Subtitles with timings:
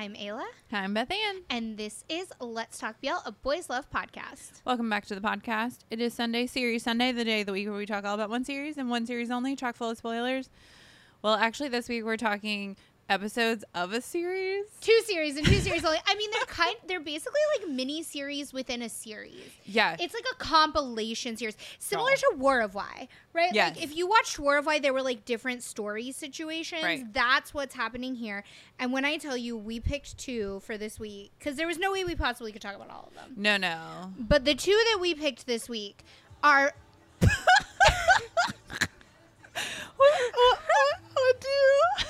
[0.00, 1.42] I'm Ayla, Hi, I'm Beth Ann.
[1.50, 4.62] and this is Let's Talk BL, a boys love podcast.
[4.64, 5.78] Welcome back to the podcast.
[5.90, 8.30] It is Sunday, Series Sunday, the day of the week where we talk all about
[8.30, 10.50] one series and one series only, chock full of spoilers.
[11.20, 12.76] Well, actually, this week we're talking
[13.08, 14.64] episodes of a series.
[14.80, 15.98] Two series and two series only.
[16.06, 16.76] I mean, they're kind.
[16.86, 19.40] They're basically like mini series within a series.
[19.64, 19.96] Yeah.
[19.98, 22.32] It's like a compilation series, similar Oh.
[22.32, 23.52] to War of Y, right?
[23.52, 23.76] Yes.
[23.76, 26.82] Like if you watched War of Y, there were like different story situations.
[26.82, 27.12] Right.
[27.12, 28.44] That's what's happening here.
[28.78, 31.92] And when I tell you, we picked two for this week because there was no
[31.92, 33.32] way we possibly could talk about all of them.
[33.36, 34.12] no, no.
[34.18, 36.04] But the two that we picked this week
[36.44, 36.72] are
[37.20, 37.38] what,
[39.96, 40.58] what,
[41.14, 42.04] what do?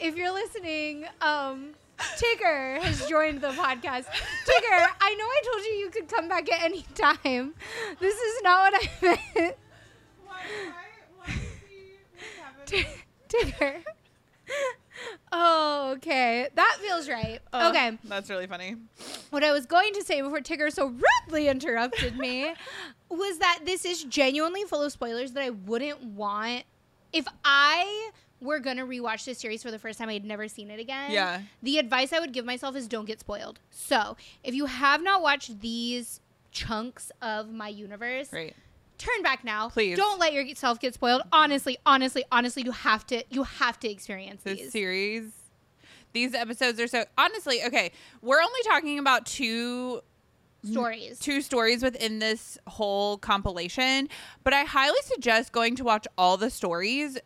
[0.00, 4.04] If you're listening, um, Tigger has joined the podcast.
[4.04, 7.54] Tigger, I know I told you you could come back at any time.
[8.00, 8.90] This is not what I
[9.34, 9.56] meant.
[12.66, 12.84] T-
[13.28, 13.76] Tigger.
[15.30, 16.48] Oh, okay.
[16.54, 17.40] That feels right.
[17.52, 17.96] Oh, okay.
[18.04, 18.76] That's really funny.
[19.30, 20.92] What I was going to say before Tigger so
[21.26, 22.52] rudely interrupted me
[23.08, 26.64] was that this is genuinely full of spoilers that I wouldn't want
[27.12, 28.10] if I
[28.46, 31.10] were to rewatch this series for the first time, I'd never seen it again.
[31.10, 31.42] Yeah.
[31.62, 33.60] The advice I would give myself is don't get spoiled.
[33.70, 36.20] So, if you have not watched these
[36.52, 38.54] chunks of my universe, Great.
[38.96, 39.68] turn back now.
[39.68, 39.96] Please.
[39.96, 41.22] Don't let yourself get spoiled.
[41.32, 44.72] Honestly, honestly, honestly, you have to you have to experience This these.
[44.72, 45.32] series,
[46.12, 47.04] these episodes are so.
[47.18, 50.00] Honestly, okay, we're only talking about two
[50.64, 51.18] stories.
[51.18, 54.08] two stories within this whole compilation,
[54.44, 57.18] but I highly suggest going to watch all the stories.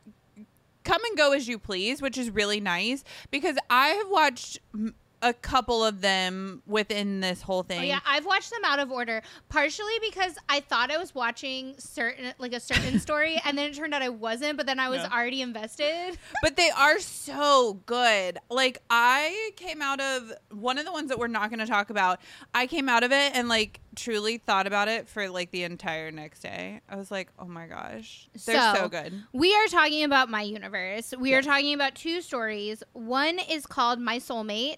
[0.85, 4.95] Come and go as you please, which is really nice because I have watched m-
[5.23, 7.81] a couple of them within this whole oh, thing.
[7.81, 11.75] Oh yeah, I've watched them out of order, partially because I thought I was watching
[11.79, 14.57] certain like a certain story, and then it turned out I wasn't.
[14.57, 15.09] But then I was No.
[15.11, 16.17] already invested.
[16.43, 18.39] but they are so good.
[18.49, 21.91] Like I came out of one of the ones that we're not going to talk
[21.91, 22.21] about.
[22.55, 26.11] I came out of it and like truly thought about it for like the entire
[26.11, 26.81] next day.
[26.89, 28.29] I was like, "Oh my gosh.
[28.47, 31.13] They're so, So- good." We are talking about my universe.
[31.19, 32.83] We are talking about two stories.
[32.93, 34.77] One is called My Soulmate,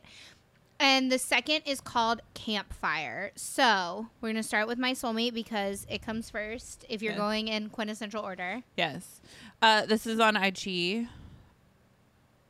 [0.81, 3.33] and the second is called Campfire.
[3.37, 6.85] So we're gonna start with My Soulmate because it comes first.
[6.89, 7.19] If you're Yes.
[7.21, 9.21] going in quintessential order, Yes.
[9.61, 11.07] Uh, this is on IG.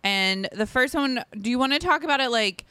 [0.04, 2.64] And the first one, do you want to talk about it like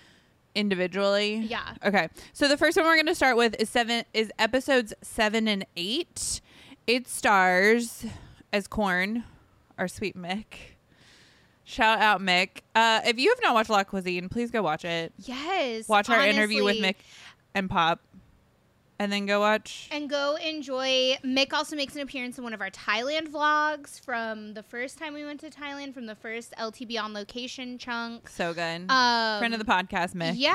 [0.55, 1.35] individually?
[1.35, 1.73] yeah.
[1.83, 2.09] Okay.
[2.33, 5.65] So the first one we're going to start with is seven is episodes 7 and
[5.75, 6.41] 8.
[6.87, 8.05] It stars
[8.51, 9.23] as Corn,
[9.77, 10.45] our sweet Mick.
[11.63, 12.61] Shout out Mick.
[12.75, 15.13] Uh, if you have not watched La Cuisine, please go watch it.
[15.17, 15.87] Yes.
[15.87, 16.77] Watch our interview with.
[16.77, 16.95] Mick
[17.53, 17.99] and Pop.
[19.01, 21.17] And then go watch And go enjoy.
[21.25, 25.15] Mick also makes an appearance in one of our Thailand vlogs from the first time
[25.15, 28.29] we went to Thailand, from the first LTB on location chunk.
[28.29, 28.91] So Good.
[28.91, 30.33] Um, Friend of the podcast, Mick.
[30.35, 30.53] Yeah.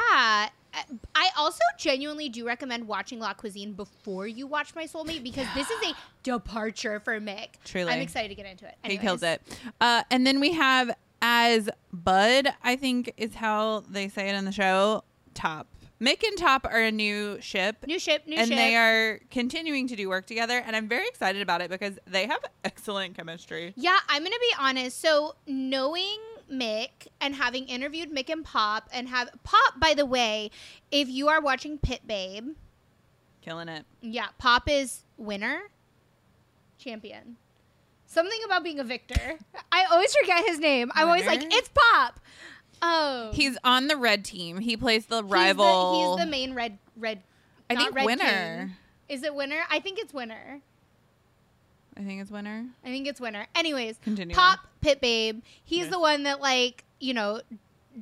[1.16, 5.68] I also genuinely do recommend watching La Cuisine before you watch My Soulmate because this
[5.68, 7.48] is a departure for Mick.
[7.64, 7.92] Truly.
[7.92, 8.76] I'm excited to get into it.
[8.84, 9.42] He kills it.
[9.80, 14.44] Uh, and then we have as Bud, I think is how they say it in
[14.44, 15.02] the show.
[15.34, 15.66] Top.
[16.00, 17.84] Mick and Top are a new ship.
[17.86, 18.56] New ship, new and ship.
[18.56, 21.98] And they are continuing to do work together, and I'm very excited about it because
[22.06, 23.72] they have excellent chemistry.
[23.76, 25.00] Yeah, I'm gonna be honest.
[25.00, 26.18] So knowing
[26.52, 30.50] Mick and having interviewed Mick and Pop and have Pop, by the way,
[30.90, 32.50] if you are watching Pit Babe,
[33.40, 33.86] Killing it.
[34.02, 35.70] yeah, Pop is winner,
[36.78, 37.36] champion.
[38.08, 39.36] Something about being a victor.
[39.72, 40.92] I always forget his name.
[40.94, 42.20] I'm always like, it's Pop.
[42.82, 44.58] Oh, He's on the red team.
[44.60, 45.92] He plays the He's rival.
[45.92, 47.22] the, he's the main red red.
[47.70, 48.66] I think Red winner.
[48.68, 48.76] King.
[49.08, 49.60] Is it winner?
[49.70, 50.60] I think it's winner.
[51.96, 52.66] I think it's winner.
[52.84, 53.46] I think it's winner.
[53.54, 54.34] Anyways, Continue.
[54.36, 55.42] Pop Pit Babe.
[55.64, 55.90] He's Yes.
[55.90, 57.40] the one that like you know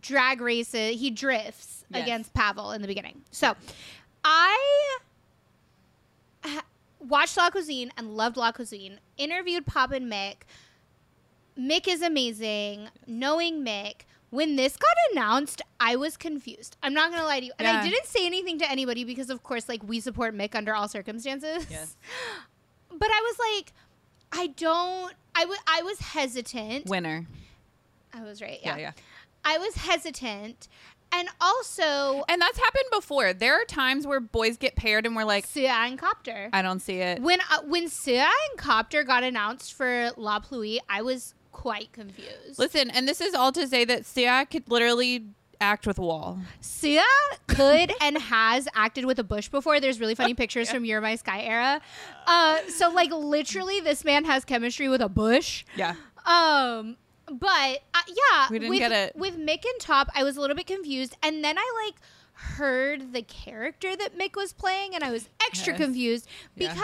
[0.00, 1.00] drag races.
[1.00, 2.02] He drifts Yes.
[2.02, 3.22] against Pavel in the beginning.
[3.30, 3.54] So
[4.24, 4.98] I
[7.06, 8.98] watched La Cuisine and loved La Cuisine.
[9.16, 10.36] Interviewed Pop and Mick.
[11.58, 12.88] Mick is amazing.
[13.06, 14.02] Knowing Mick.
[14.34, 16.76] When this got announced, I was confused.
[16.82, 19.42] I'm not gonna lie to you, and I didn't say anything to anybody because, of
[19.44, 21.66] course, like we support Mick under all circumstances.
[21.70, 21.96] Yes.
[22.96, 23.72] But I was like,
[24.32, 25.14] I don't.
[25.36, 26.86] I was hesitant.
[26.86, 27.26] Winner.
[28.12, 28.58] I was right.
[28.62, 28.82] Yeah, Yeah.
[28.82, 28.92] yeah.
[29.44, 30.68] I was hesitant,
[31.12, 33.32] and also And that's happened before.
[33.32, 36.50] There are times where boys get paired and we're like, Sea and Copter.
[36.52, 37.20] I don't see it.
[37.20, 42.58] when uh, when Sea and Copter got announced for La Pluie, I was quite confused.
[42.58, 45.24] Listen, and this is all to say that Sea could literally
[45.60, 46.38] act with a wall.
[46.60, 47.00] Sea
[47.46, 49.80] could and has acted with a bush before.
[49.80, 50.74] There's really funny pictures Yeah.
[50.74, 51.80] from You're My Sky era.
[52.26, 55.64] Uh, so like literally, this man has chemistry with a bush.
[55.76, 55.94] Yeah.
[56.26, 56.96] Um,
[57.26, 59.16] but uh, yeah, We didn't with, get it.
[59.16, 60.10] with Mick and Top.
[60.14, 61.94] I was a little bit confused, and then I like
[62.36, 65.82] heard the character that Mick was playing, and I was extra Yes.
[65.82, 66.74] confused Yeah.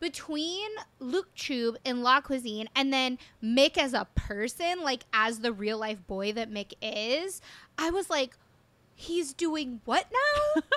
[0.00, 0.68] Between
[1.00, 5.78] Luke Chube and La Cuisine and then Mick as a person, like as the real
[5.78, 7.40] life boy that Mick is,
[7.78, 8.36] I was like,
[8.94, 10.62] he's doing what now?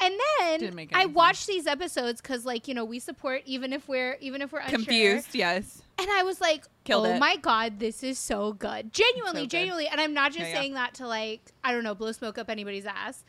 [0.00, 0.14] And
[0.60, 4.42] then I watched these episodes because, like, you know, we support even if we're even
[4.42, 4.76] if we're unsure.
[4.78, 5.82] Confused, yes.
[5.98, 7.18] And I was like, Killed oh it.
[7.18, 8.92] my God, this is so good.
[8.92, 9.50] Genuinely, So good.
[9.50, 9.86] genuinely.
[9.88, 10.60] And I'm not just Yeah, yeah.
[10.60, 13.24] saying that to, like, I don't know, blow smoke up anybody's ass.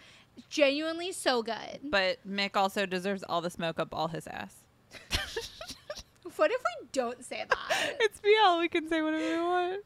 [0.50, 1.80] Genuinely so good.
[1.84, 4.56] But Mick also deserves all the smoke up all his ass.
[6.38, 7.96] What if we don't say that?
[8.02, 8.60] It's BL.
[8.60, 9.84] We can say whatever we want.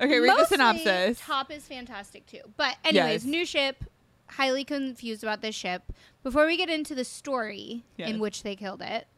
[0.00, 1.20] Okay, read Mostly, the synopsis.
[1.20, 2.40] Top is fantastic too.
[2.56, 3.30] But, anyways, Yes.
[3.30, 3.84] new ship.
[4.28, 5.82] Highly confused about this ship.
[6.22, 8.10] Before we get into the story Yes.
[8.10, 9.08] in which they killed it,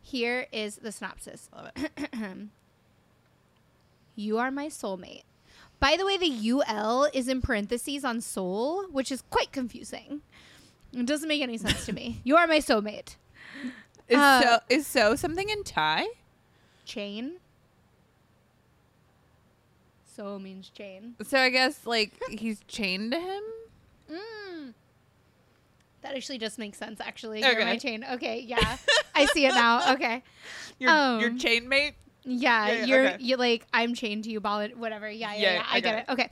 [0.00, 1.50] here is the synopsis.
[1.52, 1.90] Love it.
[4.16, 5.22] You are my soulmate.
[5.80, 10.20] By the way, the UL is in parentheses on soul, which is quite confusing.
[10.92, 12.20] It doesn't make any sense to me.
[12.24, 13.16] You are my soulmate.
[14.08, 16.06] Is Uh, so is so something in Thai?
[16.84, 17.36] Chain.
[20.16, 21.14] So means chain.
[21.22, 23.42] So I guess like he's chained to him.
[24.10, 24.74] Mm.
[26.02, 27.38] That actually just makes sense, actually.
[27.44, 27.52] Okay.
[27.52, 28.04] You're my chain.
[28.14, 28.76] Okay, yeah.
[29.14, 29.92] I see it now.
[29.94, 30.22] Okay.
[30.78, 31.94] Your Um, your chain mate.
[32.24, 33.16] Yeah, Yeah, yeah, you're okay.
[33.20, 35.08] you like I'm chained to you, ball whatever.
[35.10, 35.64] Yeah, yeah, Yeah, yeah.
[35.68, 36.04] I I, get it.
[36.08, 36.30] Okay,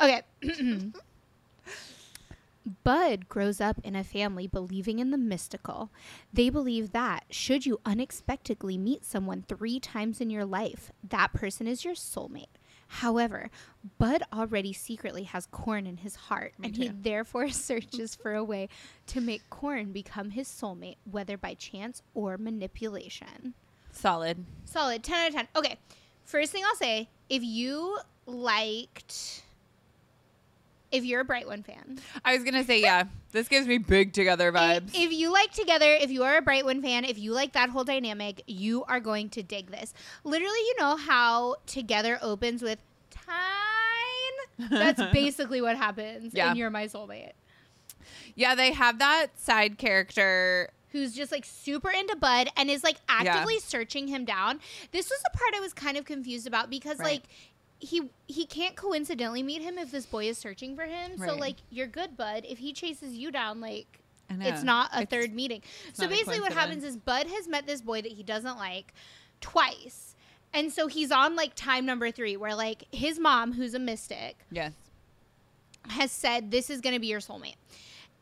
[0.00, 0.90] okay.
[2.84, 5.90] Bud grows up in a family believing in the mystical.
[6.32, 11.66] They believe that should you unexpectedly meet someone three times in your life, that person
[11.66, 12.46] is your soulmate.
[12.94, 13.50] However,
[13.98, 18.44] Bud already secretly has corn in his heart, Me and he therefore searches for a
[18.44, 18.68] way
[19.06, 23.54] to make corn become his soulmate, whether by chance or manipulation.
[23.92, 24.44] Solid.
[24.64, 25.02] Solid.
[25.02, 25.48] 10 out of 10.
[25.56, 25.76] Okay.
[26.24, 29.42] First thing I'll say if you liked.
[30.92, 33.04] If you're a BrightWin fan, I was gonna say yeah.
[33.30, 34.90] This gives me big together vibes.
[34.92, 37.84] if you like Together, if you are a BrightWin fan, if you like that whole
[37.84, 39.94] dynamic, you are going to dig this.
[40.24, 44.68] Literally, you know how Together opens with Time?
[44.70, 46.50] That's basically what happens Yeah.
[46.50, 47.32] in You're My Soulmate.
[48.34, 50.70] yeah, they have that side character.
[50.92, 54.60] Who's just like super into Bud and is like actively searching him down.
[54.92, 57.06] This was the part I was kind of confused about because Right.
[57.12, 57.22] like
[57.78, 61.16] he he can't coincidentally meet him if this boy is searching for him.
[61.18, 62.44] So like you're good, Bud.
[62.48, 63.86] If he chases you down, like
[64.28, 65.62] it's not a It's- third meeting.
[65.92, 68.92] So basically, what happens is Bud has met this boy that he doesn't like
[69.40, 70.14] twice.
[70.52, 74.36] And so he's on like time number three, where like his mom, who's a mystic,
[74.50, 74.72] Yes.
[75.88, 77.54] has said this is going to be your soulmate.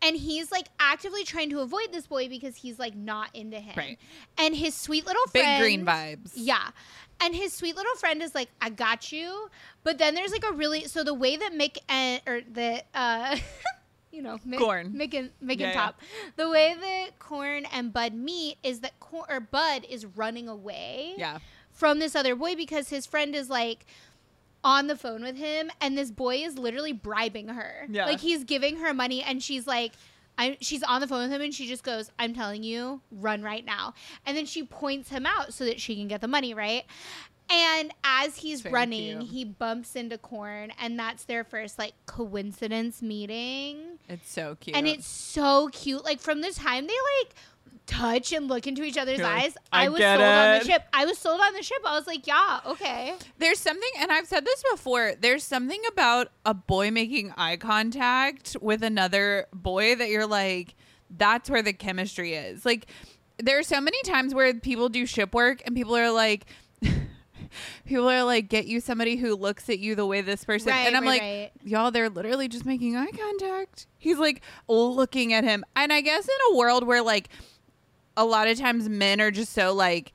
[0.00, 3.75] And he's like actively trying to avoid this boy because he's like not into him.
[3.77, 3.99] Right.
[4.39, 6.33] And his sweet little friend, Big green vibes.
[6.35, 6.71] Yeah.
[7.21, 9.50] And his sweet little friend is like, I got you.
[9.83, 13.37] But then there's like a really so the way that Mick and or the uh
[14.12, 14.93] you know, Mick, Corn.
[14.93, 15.75] Mick and Mick Yeah, and yeah.
[15.75, 16.00] Top.
[16.37, 21.15] The way that Corn and Bud meet is that Corn or Bud is running away
[21.17, 21.39] Yeah.
[21.73, 23.85] from this other boy because his friend is like
[24.64, 27.87] on the phone with him and this boy is literally bribing her.
[27.88, 28.06] Yeah.
[28.06, 29.93] Like he's giving her money and she's like
[30.38, 33.43] I, she's on the phone with him and she just goes, I'm telling you, run
[33.43, 33.94] right now.
[34.25, 36.85] And then she points him out so that she can get the money, right?
[37.50, 39.30] And as he's Very running, cute.
[39.30, 43.99] he bumps into Corn, and that's their first like coincidence meeting.
[44.09, 44.76] It's so cute.
[44.76, 46.04] And it's so cute.
[46.04, 46.92] Like from the time they
[47.23, 47.35] like
[47.88, 50.59] touch and look into each other's You're like, eyes, "I I, was get sold on
[50.59, 50.83] the ship.
[50.92, 51.78] I was sold on the ship.
[51.85, 53.14] I was like, yeah, okay.
[53.38, 55.14] There's something, and I've said this before.
[55.18, 60.76] There's something about a boy making eye contact with another boy that you're like,
[61.11, 62.64] that's where the chemistry is.
[62.64, 62.87] Like,
[63.38, 66.45] there are so many times where people do ship work and people are like,
[67.87, 70.68] people are like, get you somebody who looks at you the way this person.
[70.68, 71.50] Right, and I'm right, like, right.
[71.64, 73.87] y'all, they're literally just making eye contact.
[73.97, 75.64] He's like looking at him.
[75.75, 77.30] And I guess in a world where like
[78.18, 80.12] a lot of times men are just so like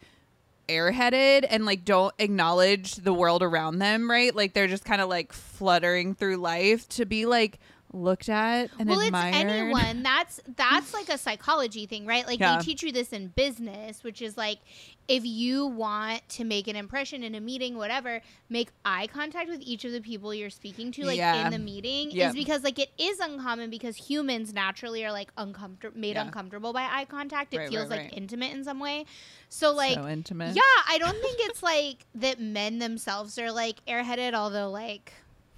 [0.69, 4.36] airheaded and like don't acknowledge the world around them, right?
[4.36, 7.60] Like they're just kind of like fluttering through life to be like
[7.95, 9.36] looked at and well, admired.
[9.36, 10.03] it's anyone.
[10.03, 12.25] That's that's like a psychology thing, right?
[12.25, 12.57] Like Yeah.
[12.57, 14.60] they teach you this in business, which is like
[15.07, 19.60] if you want to make an impression in a meeting, whatever, make eye contact with
[19.62, 21.45] each of the people you're speaking to, like Yeah.
[21.45, 22.29] in the meeting, Yep.
[22.29, 26.22] is because like it is uncommon because humans naturally are like uncomfortable, made Yeah.
[26.25, 27.53] uncomfortable by eye contact.
[27.53, 28.13] It Right, feels right, like right.
[28.17, 29.05] intimate in some way.
[29.50, 29.95] So like.
[29.95, 30.55] so intimate.
[30.55, 35.12] Yeah, I don't think it's like that men themselves are like airheaded, although like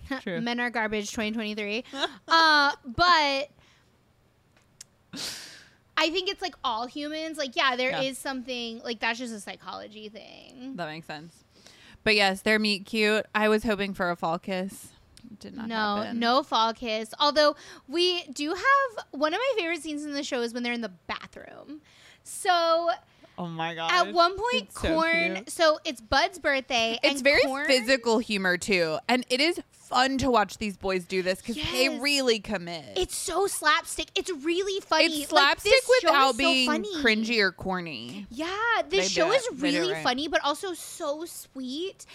[0.25, 1.83] men are garbage 2023.
[2.27, 3.49] uh, but
[5.97, 7.37] I think it's like all humans.
[7.37, 8.13] Like, yeah, there is Yeah.
[8.13, 10.73] something like that's just a psychology thing.
[10.75, 11.33] That makes sense.
[12.03, 13.25] But yes, they're meet cute.
[13.33, 14.89] I was hoping for a fall kiss.
[15.39, 16.19] Did not no, happen.
[16.19, 17.13] no fall kiss.
[17.19, 17.55] Although
[17.87, 20.81] we do have one of my favorite scenes in the show is when they're in
[20.81, 21.81] the bathroom.
[22.23, 22.89] So
[23.37, 23.91] Oh my god.
[23.91, 25.35] at one point, It's Corn.
[25.35, 25.49] cute.
[25.49, 26.99] So, it's Bud's birthday.
[27.03, 31.06] It's and very Corn- physical humor too, and it is fun to watch these boys
[31.06, 32.86] do this because they really commit.
[32.98, 34.08] It's so slapstick.
[34.15, 35.06] It's really funny.
[35.22, 36.96] it's slapstick show without is so being funny.
[36.98, 38.27] cringy or corny.
[38.30, 38.48] Yeah,
[38.89, 39.44] They this show is.
[39.54, 40.04] They do it really right.
[40.04, 42.06] funny, but also so sweet.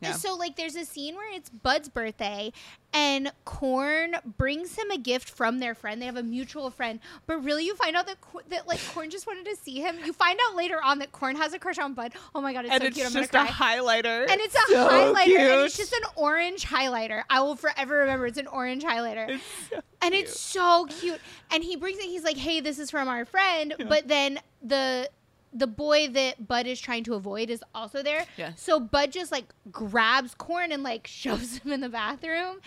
[0.00, 0.12] Yeah.
[0.12, 2.52] So, like, there's a scene where it's Bud's birthday,
[2.92, 6.00] and Corn brings him a gift from their friend.
[6.00, 8.16] They have a mutual friend, but really, you find out that
[8.50, 9.96] that like Corn just wanted to see him.
[10.04, 12.12] You find out later on that Corn has a crush on Bud.
[12.32, 13.06] Oh my god, it's and so it's cute.
[13.08, 13.76] I'm just gonna a cry.
[13.78, 14.30] highlighter.
[14.30, 17.24] and it's a So highlighter, and it's just an orange highlighter.
[17.30, 18.26] I will forever remember.
[18.26, 20.24] It's an orange highlighter It's so and cute.
[20.24, 21.20] it's so cute.
[21.50, 22.04] And he brings it.
[22.04, 25.10] He's like, "Hey, this is from our friend." But then the
[25.50, 28.26] the boy that Bud is trying to avoid is also there.
[28.36, 28.60] Yes.
[28.60, 32.60] So Bud just like grabs Corn and like shoves him in the bathroom,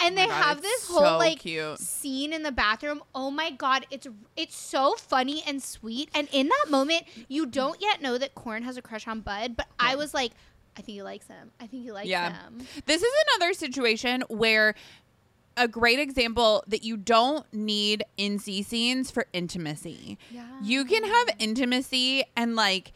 [0.00, 1.78] and they Oh my God, have this whole so like cute.
[1.80, 3.02] scene in the bathroom.
[3.14, 4.06] Oh my god, it's
[4.36, 6.10] it's so funny and sweet.
[6.14, 9.56] And in that moment, you don't yet know that Corn has a crush on Bud,
[9.56, 10.32] but I was like.
[10.78, 11.50] I think he likes him.
[11.60, 12.32] I think he likes Yeah.
[12.44, 12.66] him.
[12.86, 14.74] This is another situation where
[15.56, 20.16] a great example that you don't need NC scenes for intimacy.
[20.30, 20.46] Yeah.
[20.62, 22.92] You can have intimacy and like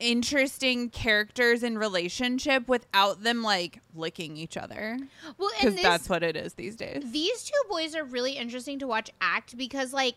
[0.00, 4.98] interesting characters in relationship without them like licking each other
[5.38, 7.04] Well, and because this, that's what it is these days.
[7.12, 10.16] these two boys are really interesting to watch act because like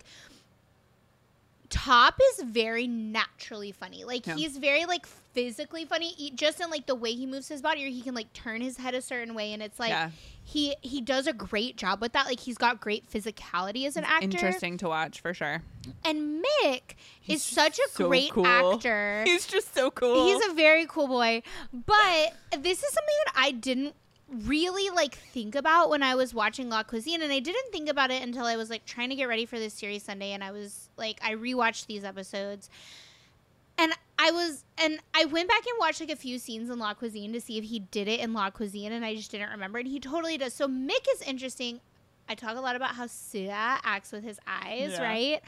[1.69, 4.03] Top is very naturally funny.
[4.03, 4.35] Like Yeah.
[4.35, 7.83] he's very like physically funny, e- just in like the way he moves his body,
[7.85, 10.11] or he can like turn his head a certain way, and it's like Yeah.
[10.43, 12.25] he he does a great job with that.
[12.25, 14.23] Like he's got great physicality as an actor.
[14.25, 15.61] Interesting to watch for sure.
[16.05, 18.45] And Mick He's is such a so great cool.
[18.47, 19.23] actor.
[19.25, 20.25] He's just so cool.
[20.27, 21.43] He's a very cool boy.
[21.73, 23.93] But this is something that I didn't
[24.29, 28.11] really like think about when I was watching La Cuisine and I didn't think about
[28.11, 30.51] it until I was like trying to get ready for this series Sunday and I
[30.51, 32.69] was like I rewatched these episodes.
[33.79, 36.93] And I was and I went back and watched like a few scenes in La
[36.93, 39.79] Cuisine to see if he did it in La Cuisine and I just didn't remember
[39.79, 40.53] and he totally does.
[40.53, 41.79] So Mick is interesting.
[42.27, 45.01] I talk a lot about how Sea acts with his eyes, Yeah.
[45.03, 45.41] right?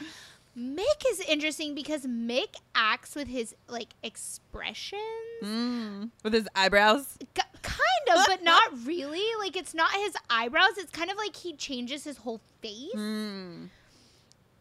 [0.59, 5.01] Mick is interesting because Mick acts with his like expressions.
[5.43, 6.09] Mm.
[6.23, 7.17] with his eyebrows.
[7.33, 9.23] K- kind of, but not really.
[9.39, 10.77] Like it's not his eyebrows.
[10.77, 13.69] It's kind of like he changes his whole face, Mm.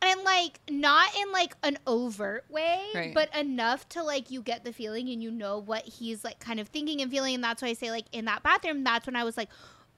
[0.02, 3.12] and like not in like an overt way, Right.
[3.14, 6.60] but enough to like you get the feeling and you know what he's like kind
[6.60, 7.34] of thinking and feeling.
[7.34, 9.48] And that's why I say like in that bathroom, that's when I was like,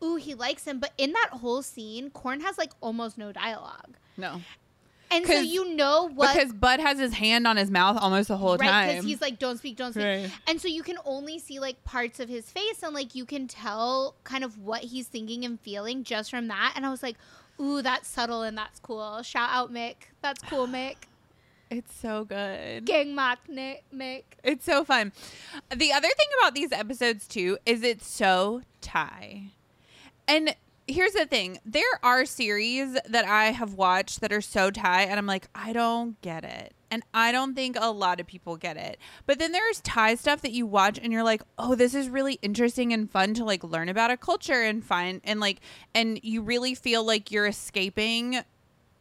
[0.03, 0.79] ooh, he likes him.
[0.81, 4.41] But in that whole scene, Corn has like almost no dialogue, No,
[5.11, 8.37] and so you know what because Bud has his hand on his mouth almost the
[8.37, 8.89] whole right time.
[8.91, 10.31] because he's like don't speak don't speak Right.
[10.47, 13.49] and so you can only see like parts of his face and like you can
[13.49, 17.17] tell kind of what he's thinking and feeling just from that and i was like
[17.61, 20.97] ooh that's subtle and that's cool shout out mick that's cool mick
[21.71, 22.85] It's so good.
[22.85, 25.13] gang mock mick It's so fun.
[25.75, 29.51] The other thing about these episodes too is it's so Thai.
[30.27, 30.55] And
[30.91, 31.59] here's the thing.
[31.65, 35.73] There are series that I have watched that are so Thai and I'm like, I
[35.73, 36.75] don't get it.
[36.91, 38.99] And I don't think a lot of people get it.
[39.25, 42.41] But then there's Thai stuff that you watch and you're like, "Oh, this is really
[42.43, 45.61] interesting and fun to like learn about a culture and find and like
[45.95, 48.41] and you really feel like you're escaping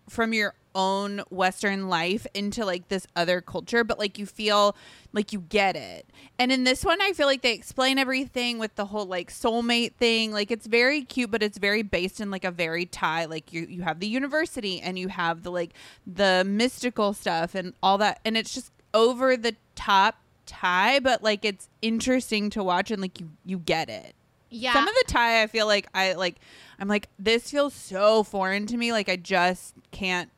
[0.08, 4.76] from your own western life into like this other culture but like you feel
[5.14, 6.06] like you get it
[6.38, 9.94] and in this one i feel like they explain everything with the whole like soulmate
[9.96, 13.52] thing like it's very cute but it's very based in like a very thai like
[13.52, 15.74] you you have the university and you have the like
[16.06, 21.46] the mystical stuff and all that and it's just over the top thai but like
[21.46, 24.16] it's interesting to watch and like you you get it
[24.50, 26.38] yeah some of the Thai, I feel like I like.
[26.80, 28.92] I'm like this feels so foreign to me.
[28.92, 30.30] Like I just can't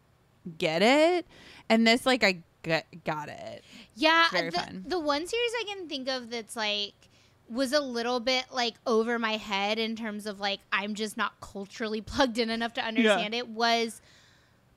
[0.58, 1.26] get it.
[1.70, 3.64] And this, like, I get, got it.
[3.96, 6.94] yeah the, the one series i can think of that's like
[7.50, 11.34] was a little bit like over my head in terms of like i'm just not
[11.42, 14.00] culturally plugged in enough to understand it was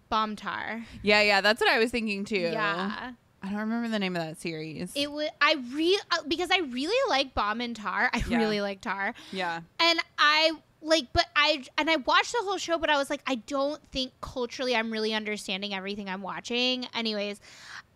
[0.08, 2.36] bomb tar Yeah, yeah, that's what I was thinking too.
[2.36, 4.90] yeah I don't remember the name of that series.
[4.94, 8.08] It was I really uh, because I really like Bomb and Tar.
[8.14, 8.38] I Yeah.
[8.38, 10.52] really like Tar, yeah, and I
[10.84, 13.82] like, but I and I watched the whole show, but I was like, I don't
[13.90, 16.86] think culturally I'm really understanding everything I'm watching.
[16.94, 17.40] Anyways,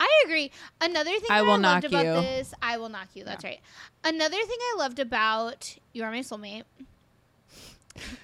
[0.00, 0.50] I agree.
[0.80, 2.12] Another thing I will I loved knock about you.
[2.22, 3.24] this, I will knock you.
[3.24, 3.60] That's right.
[4.02, 6.64] Another thing I loved about You Are My Soulmate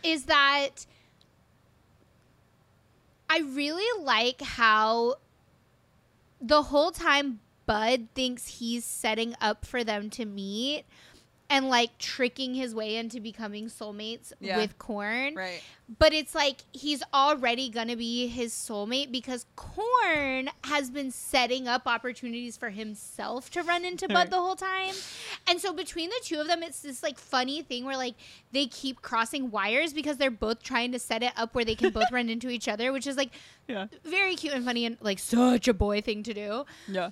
[0.02, 0.86] is that
[3.28, 5.16] I really like how
[6.40, 10.84] the whole time Bud thinks he's setting up for them to meet.
[11.54, 14.56] And like tricking his way into becoming soulmates Yeah.
[14.56, 15.36] with Corn.
[15.36, 15.62] Right.
[15.98, 21.82] But it's like he's already gonna be his soulmate because Corn has been setting up
[21.86, 24.94] opportunities for himself to run into Bud the whole time.
[25.46, 28.14] And so between the two of them, it's this like funny thing where like
[28.50, 31.90] they keep crossing wires because they're both trying to set it up where they can
[31.92, 33.30] both run into each other, which is like
[33.68, 33.86] Yeah.
[34.04, 36.64] very cute and funny and like such a boy thing to do.
[36.88, 37.10] Yeah.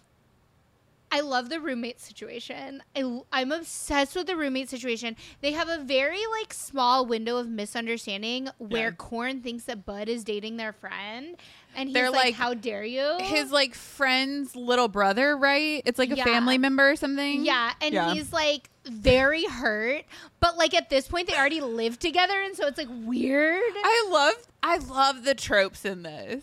[1.12, 2.82] I love the roommate situation.
[2.96, 5.14] I, I'm obsessed with the roommate situation.
[5.42, 8.96] They have a very like small window of misunderstanding where Yeah.
[8.96, 11.36] Corn thinks that Bud is dating their friend,
[11.76, 15.82] and he's They're like, like- "How dare you?" His like friend's little brother, right?
[15.84, 16.24] It's like a Yeah.
[16.24, 17.44] family member or something.
[17.44, 18.14] yeah, and Yeah.
[18.14, 20.04] he's like very hurt,
[20.40, 23.60] but like at this point they already live together, and so it's like weird.
[23.84, 26.42] I love I love the tropes in this.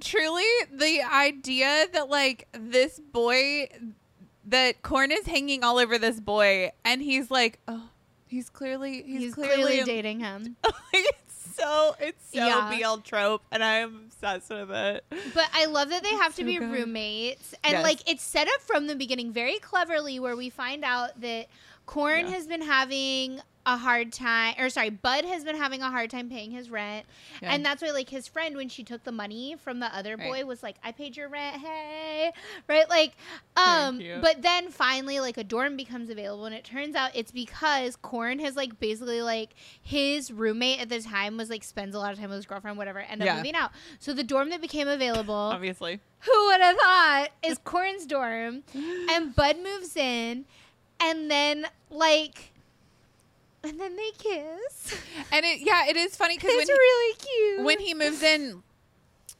[0.00, 3.68] Truly, the idea that like this boy
[4.46, 7.88] that Corn is hanging all over this boy and he's like, "Oh,
[8.26, 10.56] he's clearly he's, he's, clearly, clearly, dating him.
[10.92, 12.76] it's so it's so Yeah.
[12.78, 15.04] BL trope and I'm obsessed with it.
[15.34, 16.70] But I love that they have to So be good.
[16.70, 17.54] roommates.
[17.64, 17.82] And Yes.
[17.82, 21.46] like it's set up from the beginning very cleverly where we find out that
[21.86, 22.34] Corn Yeah.
[22.34, 26.30] has been having a hard time or sorry, Bud has been having a hard time
[26.30, 27.04] paying his rent.
[27.42, 27.52] Yeah.
[27.52, 30.30] And that's why like his friend when she took the money from the other boy
[30.30, 30.46] Right.
[30.46, 32.30] was like, I paid your rent, hey.
[32.68, 32.88] Right?
[32.88, 33.16] Like
[33.56, 37.96] um but then finally like a dorm becomes available and it turns out it's because
[37.96, 39.50] Corn has like basically like
[39.82, 42.78] his roommate at the time was like spends a lot of time with his girlfriend,
[42.78, 43.36] whatever, end up Yeah.
[43.36, 43.72] moving out.
[43.98, 46.00] So the dorm that became available Obviously.
[46.20, 48.62] who would have thought is Corn's dorm
[49.10, 50.44] and Bud moves in
[51.00, 52.52] and then like
[53.68, 54.98] and then they kiss.
[55.32, 57.64] And it yeah, it is funny because It's when really cute.
[57.64, 58.62] when he moves in,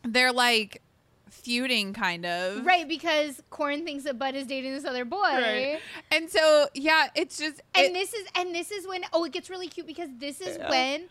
[0.02, 0.82] they're like
[1.30, 2.64] feuding kind of.
[2.66, 5.18] Right, because Corn thinks that Bud is dating this other boy.
[5.18, 5.78] Right.
[6.10, 9.32] And so yeah, it's just And it- this is and this is when oh it
[9.32, 10.70] gets really cute because this is Yeah.
[10.70, 11.04] when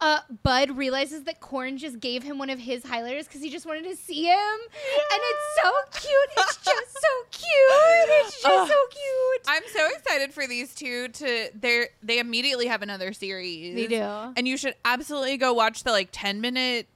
[0.00, 3.66] uh, Bud realizes that Corn just gave him one of his highlighters because he just
[3.66, 6.30] wanted to see him, and it's so cute.
[6.38, 7.46] It's just so cute.
[8.24, 8.68] It's just Ugh.
[8.68, 9.42] so cute.
[9.46, 13.74] I'm so excited for these two to they they immediately have another series.
[13.74, 14.02] They do.
[14.36, 16.86] And you should absolutely go watch the like 10 minute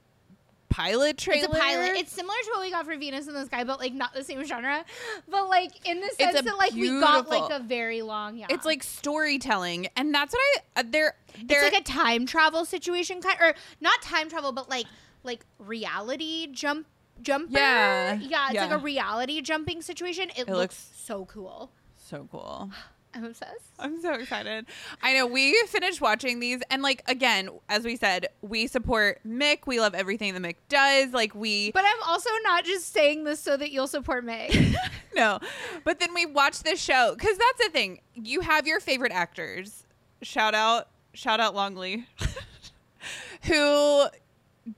[0.75, 1.45] pilot trailer.
[1.45, 1.91] It's a pilot.
[1.95, 4.23] It's similar to what we got for Venus in the Sky, but like not the
[4.23, 4.83] same genre.
[5.29, 8.37] But like in the sense that like we got like a very long.
[8.37, 10.41] Yeah, It's like storytelling, and that's what
[10.75, 14.69] I uh, they're it's like a time travel situation, kind or not time travel, but
[14.69, 14.85] like
[15.23, 16.87] like reality jump
[17.21, 17.53] jumper.
[17.57, 18.13] Yeah.
[18.15, 18.45] yeah.
[18.47, 18.65] It's Yeah.
[18.65, 20.29] like a reality jumping situation.
[20.31, 21.71] It, looks, looks- so cool.
[21.95, 22.71] so cool.
[23.15, 23.71] I'm obsessed.
[23.79, 24.65] I'm so excited.
[25.01, 29.59] I know we finished watching these and like again, as we said, we support Mick.
[29.65, 31.13] We love everything that Mick does.
[31.13, 34.75] Like we But I'm also not just saying this so that you'll support Meg.
[35.15, 35.39] no.
[35.85, 38.01] But then we watch this show cuz that's the thing.
[38.15, 39.85] You have your favorite actors.
[40.21, 42.07] Shout out shout out Longley.
[43.43, 44.07] who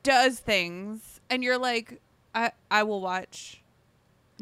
[0.03, 2.01] does things and you're like
[2.35, 3.63] I I will watch.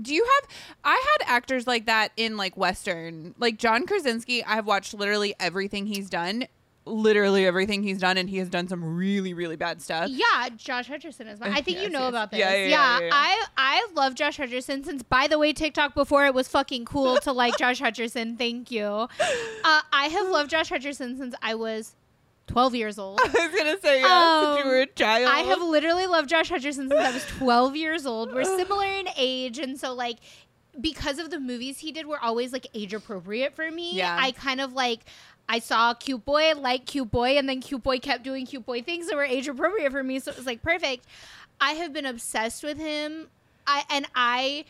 [0.01, 0.49] Do you have
[0.83, 3.35] I had actors like that in like western.
[3.37, 6.45] Like John Krasinski, I've watched literally everything he's done.
[6.87, 10.07] Literally everything he's done and he has done some really really bad stuff.
[10.09, 11.51] yeah, Josh Hutcherson is mine.
[11.51, 12.09] I think you know yes.
[12.09, 12.39] about this.
[12.39, 13.11] Yeah, Yeah, yeah, yeah, yeah, yeah.
[13.11, 17.17] I I love Josh Hutcherson since by the way TikTok before it was fucking cool
[17.21, 18.37] to like Josh Hutcherson.
[18.37, 18.85] Thank you.
[18.85, 19.07] Uh,
[19.91, 21.95] I have loved Josh Hutcherson since I was
[22.47, 23.19] 12 years old.
[23.23, 25.27] I was gonna say yeah, since you Um, were a child.
[25.27, 28.33] I have literally loved Josh Hutcherson since I was 12 years old.
[28.33, 30.17] We're similar in age, and so like
[30.79, 33.93] because of the movies he did, were always like age appropriate for me.
[33.93, 34.15] Yeah.
[34.19, 35.01] I kind of like.
[35.47, 38.81] I saw cute boy, like cute boy, and then cute boy kept doing cute boy
[38.81, 41.05] things that were age appropriate for me, so it was like perfect.
[41.61, 43.27] I have been obsessed with him.
[43.67, 44.65] I and I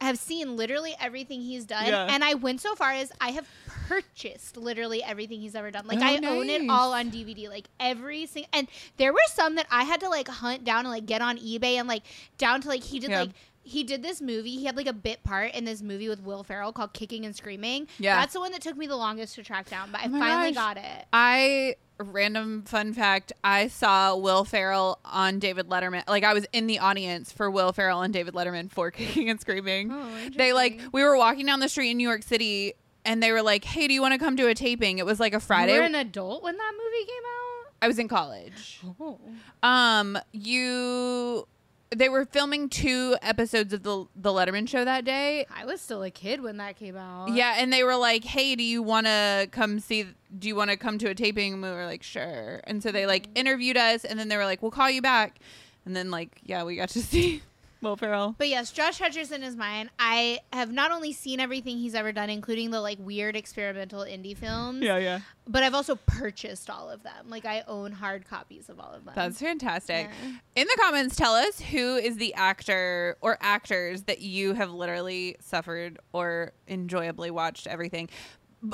[0.00, 2.06] have seen literally everything he's done, Yeah.
[2.10, 3.46] and I went so far as I have
[3.88, 5.86] purchased literally everything he's ever done.
[5.86, 8.48] Like Oh, I own it all on DVD, like every single.
[8.52, 11.38] And there were some that I had to like hunt down and like get on
[11.38, 12.02] eBay and like
[12.38, 13.20] down to like he did Yeah.
[13.20, 13.30] like
[13.66, 14.56] he did this movie.
[14.56, 17.34] He had like a bit part in this movie with Will Ferrell called Kicking and
[17.34, 17.88] Screaming.
[17.98, 18.16] Yeah.
[18.20, 20.52] that's the one that took me the longest to track down, but I Oh finally
[20.52, 20.74] gosh.
[20.74, 21.06] got it.
[21.14, 23.32] I random fun fact.
[23.42, 26.02] I saw Will Ferrell on David Letterman.
[26.08, 29.40] Like I was in the audience for Will Ferrell and David Letterman for Kicking and
[29.40, 29.90] Screaming.
[29.92, 33.32] Oh, they like we were walking down the street in New York City, and they
[33.32, 35.40] were like, "Hey, do you want to come to a taping?" It was like a
[35.40, 35.74] Friday.
[35.74, 37.72] You were an adult when that movie came out.
[37.82, 38.80] I was in college.
[39.00, 39.18] Oh,
[39.62, 41.46] Um, you.
[41.94, 45.46] They were filming two episodes of the the Letterman show that day.
[45.54, 47.28] I was still a kid when that came out.
[47.30, 50.06] Yeah, and they were like, "Hey, do you want to come see?
[50.36, 52.90] Do you want to come to a taping?" And we were like, "Sure." And so
[52.90, 55.38] they like interviewed us, and then they were like, "We'll call you back."
[55.86, 57.42] And then like, yeah, we got to see
[57.84, 58.34] Will Ferrell.
[58.36, 59.90] But yes, Josh Hutcherson is mine.
[59.98, 64.36] I have not only seen everything he's ever done, including the like weird experimental indie
[64.36, 65.20] films, Yeah, yeah.
[65.46, 67.28] but I've also purchased all of them.
[67.28, 69.14] Like I own hard copies of all of them.
[69.14, 70.08] That's fantastic.
[70.22, 70.62] Yeah.
[70.62, 75.36] In the comments, tell us who is the actor or actors that you have literally
[75.40, 78.08] suffered or enjoyably watched everything.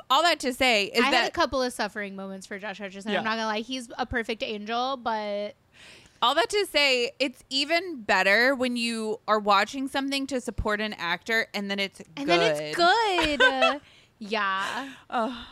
[0.09, 3.11] All that to say is I had a couple of suffering moments for Josh Hutcherson.
[3.11, 3.18] Yeah.
[3.18, 5.57] I'm not gonna lie, he's a perfect angel, but
[6.22, 10.92] all that to say it's even better when you are watching something to support an
[10.94, 12.40] actor and then it's and good.
[12.40, 13.80] then it's good.
[14.18, 14.90] yeah.
[15.09, 15.46] Oh,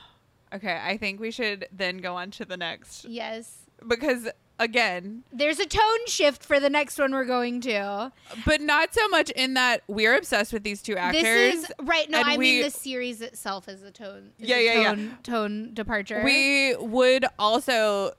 [0.54, 0.78] okay.
[0.82, 3.56] I think we should then go on to the next Yes.
[3.86, 4.28] because
[4.58, 8.12] again, There's a tone shift for the next one we're going to.
[8.44, 11.22] but not so much in that we're obsessed with these two actors.
[11.22, 12.10] This is right.
[12.10, 14.32] No, I we- mean the series itself is a tone.
[14.38, 14.88] is Yeah, a yeah, yeah.
[14.94, 16.22] tone, Tone departure.
[16.24, 18.12] We would also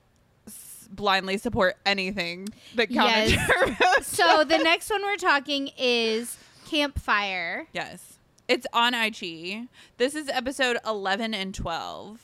[0.90, 3.30] blindly support anything that counted.
[3.30, 4.06] Yes.
[4.06, 7.66] so the next one we're talking is Campfire.
[7.72, 9.68] yes, it's on IG.
[9.98, 12.20] This is episode eleven and twelve,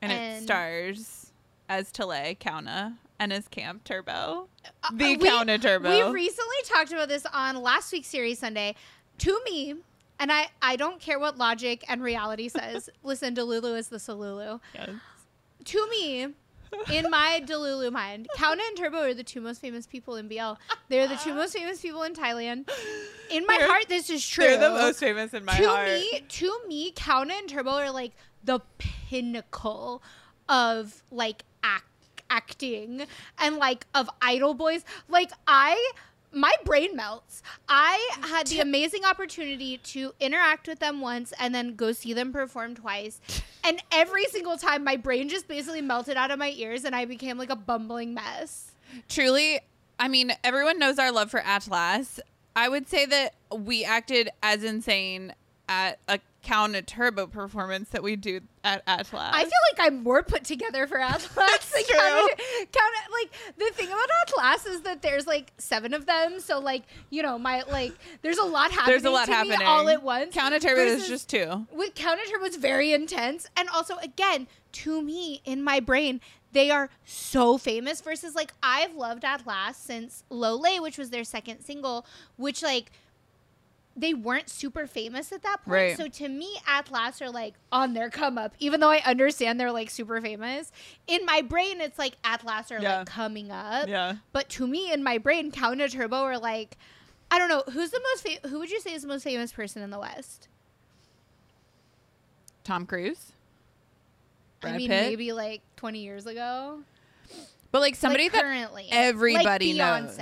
[0.00, 1.32] and, it stars
[1.68, 4.48] as Talay Kaownah and as Camp Turbo,
[4.84, 5.90] Uh, the we- Kaownah Turbo.
[5.90, 8.74] We recently talked about this on last week's series Sunday.
[9.18, 9.74] To me,
[10.18, 12.88] and I, I don't care what logic and reality says.
[13.04, 14.58] Listen, Delulu is the Salulu.
[14.74, 14.90] Yes.
[15.66, 16.28] To me,
[16.92, 20.52] in my Delulu mind, Kaownah and Turbo are the two most famous people in BL.
[20.88, 22.68] They're the two most famous people in Thailand.
[23.30, 24.44] In my They're- heart, this is true.
[24.44, 25.66] They're the most famous in my heart.
[25.66, 25.88] to heart.
[25.90, 28.12] me, to me, Kaownah and Turbo are like
[28.44, 30.02] the pinnacle
[30.48, 31.84] of like act,
[32.30, 33.02] acting
[33.38, 34.84] and like of idol boys.
[35.08, 35.92] Like I
[36.32, 37.42] my brain melts.
[37.68, 42.32] I had the amazing opportunity to interact with them once and then go see them
[42.32, 43.20] perform twice.
[43.64, 47.04] And every single time my brain just basically melted out of my ears and I
[47.04, 48.72] became like a bumbling mess.
[49.08, 49.60] Truly,
[50.00, 52.18] I mean, everyone knows our love for Atlas.
[52.56, 55.32] I would say that we acted as insane
[55.68, 59.30] at a Kaownah Turbo performance that we do at Atlas.
[59.32, 61.30] I feel like I'm more put together for Atlas.
[61.72, 61.96] Like, true.
[61.98, 62.30] Count,
[62.72, 66.82] count, like the thing about Atlas is that there's like seven of them, so like
[67.10, 68.92] you know my like there's a lot happening.
[68.92, 70.34] There's a lot happening all at once.
[70.34, 71.66] Kaownah Turbo is just two.
[71.72, 76.20] with Kaownah Turbo was very intense, and also again to me in my brain
[76.52, 78.00] they are so famous.
[78.00, 82.92] Versus like I've loved Atlas since Lole, which was their second single, which like
[83.96, 85.72] they weren't super famous at that point.
[85.72, 85.96] Right.
[85.96, 89.72] So to me, Atlas are like on their come up, even though I understand they're
[89.72, 90.72] like super famous.
[91.06, 92.98] In my brain, it's like Atlas are Yeah.
[92.98, 93.88] like coming up.
[93.88, 94.14] Yeah.
[94.32, 96.76] But to me, in my brain, Kaownah Turbo are like,
[97.30, 99.52] I don't know, who's the most fa- who would you say is the most famous
[99.52, 100.48] person in the West?
[102.64, 103.32] Tom Cruise.
[104.60, 105.02] Brad I mean, Pitt.
[105.08, 106.80] maybe like 20 years ago.
[107.72, 110.18] But like somebody like that currently everybody like knows.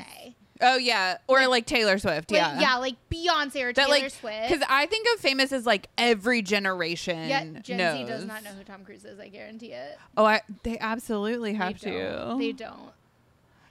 [0.62, 2.30] Oh yeah, or like, Like- Taylor Swift.
[2.30, 2.60] Like, yeah.
[2.60, 4.48] yeah, like Beyonce or That Taylor like Swift.
[4.48, 7.28] because I think of famous as like every generation.
[7.28, 7.98] yeah, Gen knows.
[7.98, 9.18] Z does not know who Tom Cruise is.
[9.18, 9.98] I guarantee it.
[10.16, 12.36] Oh, I, they absolutely have they to.
[12.38, 12.92] They don't.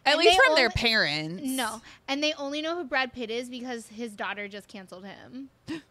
[0.06, 1.44] At and least from their parents.
[1.44, 5.50] No, and they only know who Brad Pitt is because his daughter just canceled him.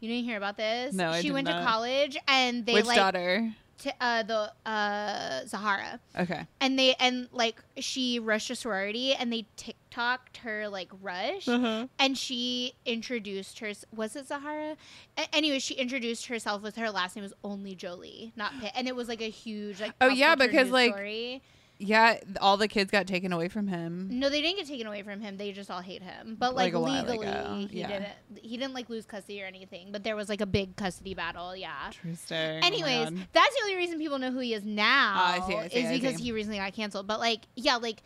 [0.00, 0.92] You didn't hear about this?
[0.92, 1.60] No, I she went not.
[1.60, 3.50] to college and they Which like daughter?
[3.78, 6.00] T- uh, the uh, Zahara.
[6.18, 6.46] Okay.
[6.60, 11.86] and they and like she rushed a sorority and they TikToked her like rush Uh-huh.
[11.98, 14.76] and she introduced her was it Zahara?
[15.18, 18.88] A- anyway, she introduced herself with her last name was only Jolie, not Pitt, and
[18.88, 21.42] it was like a huge like Oh, yeah, because, like, story.
[21.78, 24.08] Yeah, all the kids got taken away from him.
[24.12, 25.36] no, they didn't get taken away from him.
[25.36, 26.36] They just all hate him.
[26.38, 27.88] But Like like, legally, ago, he yeah.
[27.88, 28.08] didn't.
[28.42, 29.88] He didn't like lose custody or anything.
[29.90, 31.56] But there was like a big custody battle.
[31.56, 31.72] Yeah.
[31.86, 32.60] Interesting.
[32.62, 33.26] Oh Anyways, God.
[33.32, 35.14] that's the only reason people know who he is now.
[35.16, 36.22] Ah, I see, I see, is I because see.
[36.24, 37.06] he recently got canceled.
[37.08, 38.02] But like, yeah, like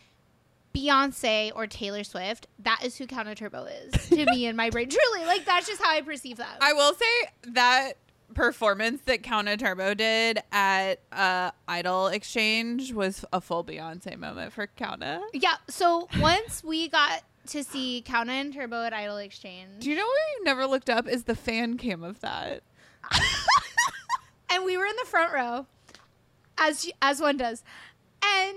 [0.75, 4.89] Beyonce or Taylor Swift, that is who Kaownah Turbo is to me in my brain.
[4.89, 6.57] Truly, like that's just how I perceive that.
[6.61, 7.93] I will say that
[8.39, 14.69] performance that Kaownah Turbo did at uh, Idol Exchange was a full Beyonce moment for
[14.79, 15.23] Kaownah.
[15.35, 15.57] yeah.
[15.69, 20.07] So once we got to see Kaownah and Turbo at Idol Exchange, Do you know
[20.07, 22.63] what we never looked up is the fan cam of that?
[24.53, 25.67] and we were in the front row,
[26.59, 27.65] as as one does,
[28.25, 28.57] and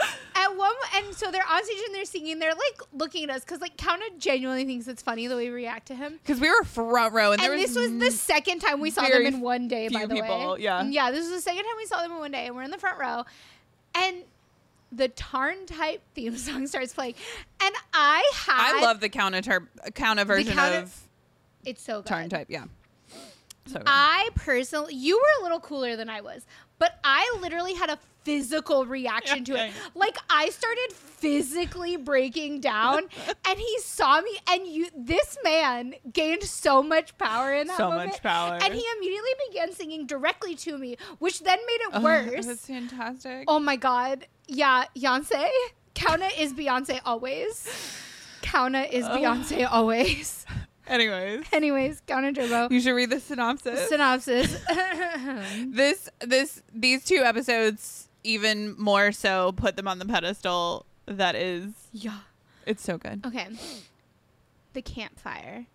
[0.00, 2.38] at one and so they're on stage and they're singing.
[2.38, 5.54] They're like looking at us because like Kaownah genuinely thinks it's funny the way we
[5.54, 6.18] react to him.
[6.22, 9.02] Because we were front row, and, And there this was the second time we saw
[9.02, 10.60] them in one day, by the people, way.
[10.60, 10.84] yeah.
[10.84, 12.70] Yeah, this was the second time we saw them in one day, and we're in
[12.70, 13.24] the front row.
[13.94, 14.24] And
[14.92, 17.14] the TharnType theme song starts playing.
[17.62, 21.00] And I had I love the Counta Tur- Counta version Counta- of
[21.64, 22.12] it's so good.
[22.12, 22.46] TharnType.
[22.48, 22.64] Yeah.
[23.66, 23.82] So good.
[23.86, 26.46] I personally you were a little cooler than I was,
[26.78, 29.70] but I literally had a physical reaction to it.
[29.94, 32.98] Like I started physically breaking down
[33.48, 37.88] and he saw me and you this man gained so much power in that So
[37.88, 38.10] moment.
[38.10, 38.58] much power.
[38.60, 42.46] And he immediately began singing directly to me, which then made it Oh, worse.
[42.46, 43.44] That's fantastic.
[43.46, 44.26] Oh my god.
[44.48, 45.48] Yeah, Beyonce.
[45.94, 47.66] Kaownah is Beyonce always.
[48.42, 49.10] Kaownah is Oh.
[49.16, 50.44] Beyonce always.
[50.88, 52.72] Anyways, Anyways, Kaownah Turbo.
[52.72, 53.88] you should read the synopsis.
[53.88, 54.56] Synopsis.
[55.66, 61.72] this this these two episodes even more so put them on the pedestal that is
[61.92, 62.18] yeah.
[62.66, 63.24] it's so good.
[63.24, 63.48] Okay.
[64.72, 65.66] The campfire.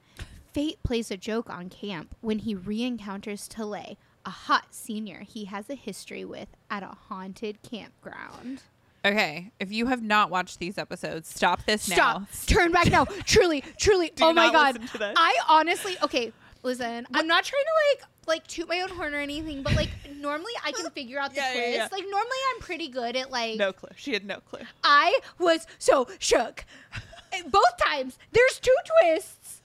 [0.53, 5.45] Fate plays a joke on camp when he re encounters Talay, a hot senior he
[5.45, 8.61] has a history with at a haunted campground.
[9.03, 12.21] Okay, if you have not watched these episodes, stop this Stop.
[12.21, 12.27] now.
[12.45, 13.05] Turn back now.
[13.25, 14.11] Truly, truly.
[14.13, 14.79] Do oh my god.
[14.99, 16.31] I honestly okay,
[16.63, 17.05] listen.
[17.13, 20.53] I'm not trying to like like toot my own horn or anything, but like normally
[20.63, 21.67] I can figure out the Yeah, twist.
[21.69, 21.87] yeah, yeah.
[21.91, 23.89] Like normally I'm pretty good at like No clue.
[23.95, 24.59] She had no clue.
[24.83, 26.65] I was so shook.
[27.33, 28.19] Eh, both times.
[28.33, 29.61] There's two twists.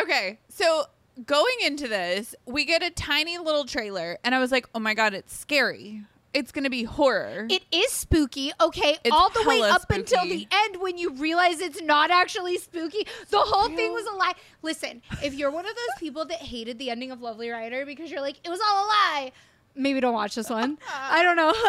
[0.00, 0.86] Okay, so
[1.26, 4.94] going into this, we get a tiny little trailer, and I was like, "Oh my
[4.94, 6.04] god, it's scary!
[6.34, 10.46] It's gonna be horror." It is spooky, okay, It's all the way up until the
[10.50, 13.06] end when you realize it's not actually spooky.
[13.30, 14.34] The whole thing was a lie.
[14.62, 18.10] Listen, if you're one of those people that hated the ending of Lovely Writer because
[18.10, 19.32] you're like, it was all a lie,
[19.74, 20.78] maybe don't watch this one.
[20.92, 21.54] I don't know.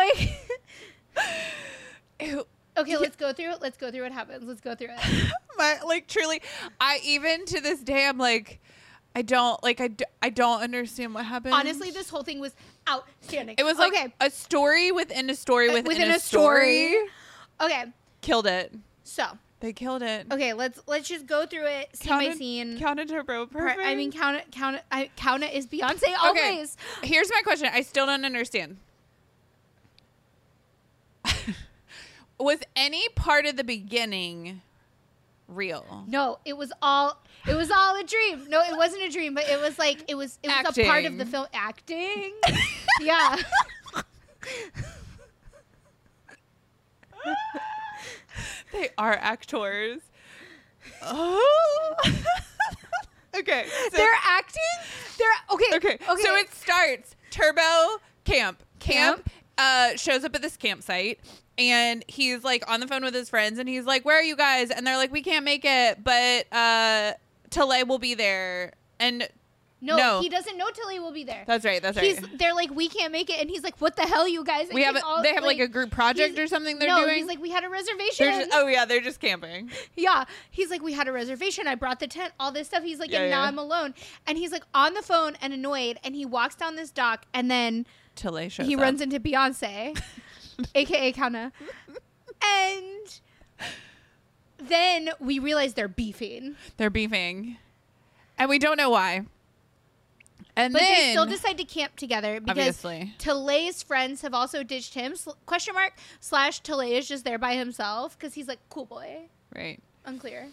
[2.20, 2.46] Like,
[2.78, 3.62] okay, let's go through it.
[3.62, 4.46] Let's go through what happens.
[4.46, 5.32] Let's go through it.
[5.58, 6.42] my like truly,
[6.80, 8.60] I even to this day, I'm like,
[9.16, 11.54] I don't like, I, d- I don't understand what happened.
[11.54, 12.54] Honestly, this whole thing was
[12.90, 13.56] outstanding.
[13.58, 16.90] it was like okay, a story within a story uh, within, within a, a story.
[16.90, 17.10] story.
[17.62, 17.86] Okay,
[18.22, 18.74] Killed it.
[19.04, 19.26] so
[19.60, 20.28] They killed it.
[20.32, 22.78] okay, let's let's just go through it scene by scene.
[22.80, 23.46] Counted turbo.
[23.46, 23.82] Per- Perfect.
[23.86, 26.76] I mean, count it, count it, I, count it is Beyonce always.
[27.04, 27.70] Here's my question.
[27.74, 28.78] I still don't understand.
[32.40, 34.62] Was any part of the beginning
[35.48, 36.06] real?
[36.08, 38.50] No, it was all it was all a dream.
[38.50, 41.06] No, it wasn't a dream, but it was like it was it was a part
[41.06, 42.34] of the film acting.
[43.02, 43.38] yeah.
[48.72, 50.02] They are actors.
[51.02, 51.96] Oh.
[53.38, 53.66] okay.
[53.68, 54.62] So, They're acting.
[55.18, 55.76] They're okay.
[55.76, 55.94] okay.
[56.10, 56.24] Okay.
[56.24, 58.62] So it starts Turbo Camp.
[58.80, 59.30] Camp, Camp.
[59.58, 61.20] uh, shows up at this campsite.
[61.58, 64.36] And he's like on the phone with his friends, and he's like, "Where are you
[64.36, 67.14] guys?" And they're like, "We can't make it, but uh,
[67.50, 69.28] Talay will be there." And
[69.82, 70.22] no, no.
[70.22, 71.44] he doesn't know till will be there.
[71.46, 71.82] that's right.
[71.82, 72.20] That's right.
[72.38, 74.84] They're like we can't make it, and he's like, "What the hell, you guys?" we
[74.84, 77.18] have a, all- they have like, a group project or something they're no, doing.
[77.18, 79.72] he's like, "We had a reservation." just, oh yeah, they're just camping.
[79.96, 80.26] Yeah.
[80.52, 81.68] He's like, we had a reservation.
[81.68, 82.84] I brought the tent, all this stuff.
[82.84, 83.44] He's like, Yeah, and now.
[83.44, 83.94] I'm alone.
[84.28, 86.00] And he's like on the phone and annoyed.
[86.04, 88.82] And he walks down this dock and then Talay shows he up.
[88.82, 90.00] runs into Beyonce,
[90.76, 91.52] aka Kana.
[92.42, 93.20] And
[94.58, 96.56] then we realize they're beefing.
[96.78, 97.58] They're beefing,
[98.38, 99.26] and we don't know why.
[100.58, 104.64] And But then they still decide to camp together because obviously, Talay's friends have also
[104.64, 105.16] ditched him.
[105.16, 109.24] Sl- question mark slash Talay is just there by himself because he's like cool boy.
[109.56, 109.82] right.
[110.06, 110.48] Unclear.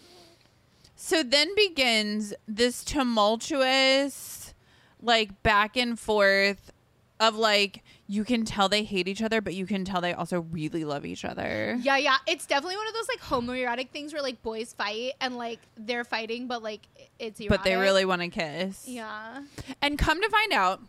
[0.97, 4.55] So then begins this tumultuous,
[5.01, 6.73] like back and forth
[7.21, 7.83] of like
[8.13, 11.07] you can tell they hate each other, but you can tell they also really love
[11.07, 11.79] each other.
[11.81, 12.19] Yeah, yeah.
[12.27, 16.05] It's definitely one of those like homoerotic things where like boys fight and like they're
[16.05, 16.83] fighting, but like
[17.19, 17.59] it's erotic.
[17.61, 18.87] But they really want to kiss.
[18.87, 19.45] Yeah.
[19.81, 20.83] And come to find out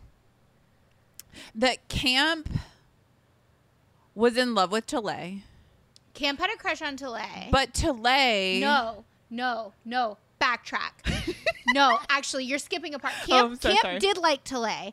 [1.54, 2.50] that Camp
[4.14, 5.44] was in love with Talay,
[6.12, 7.50] Camp had a crush on Talay.
[7.50, 10.18] but Talay no, no, no.
[10.40, 11.34] Backtrack.
[11.68, 13.14] no, actually, you're skipping a part.
[13.22, 13.98] Oh, Camp, I'm so Camp sorry.
[13.98, 14.92] did like Talay,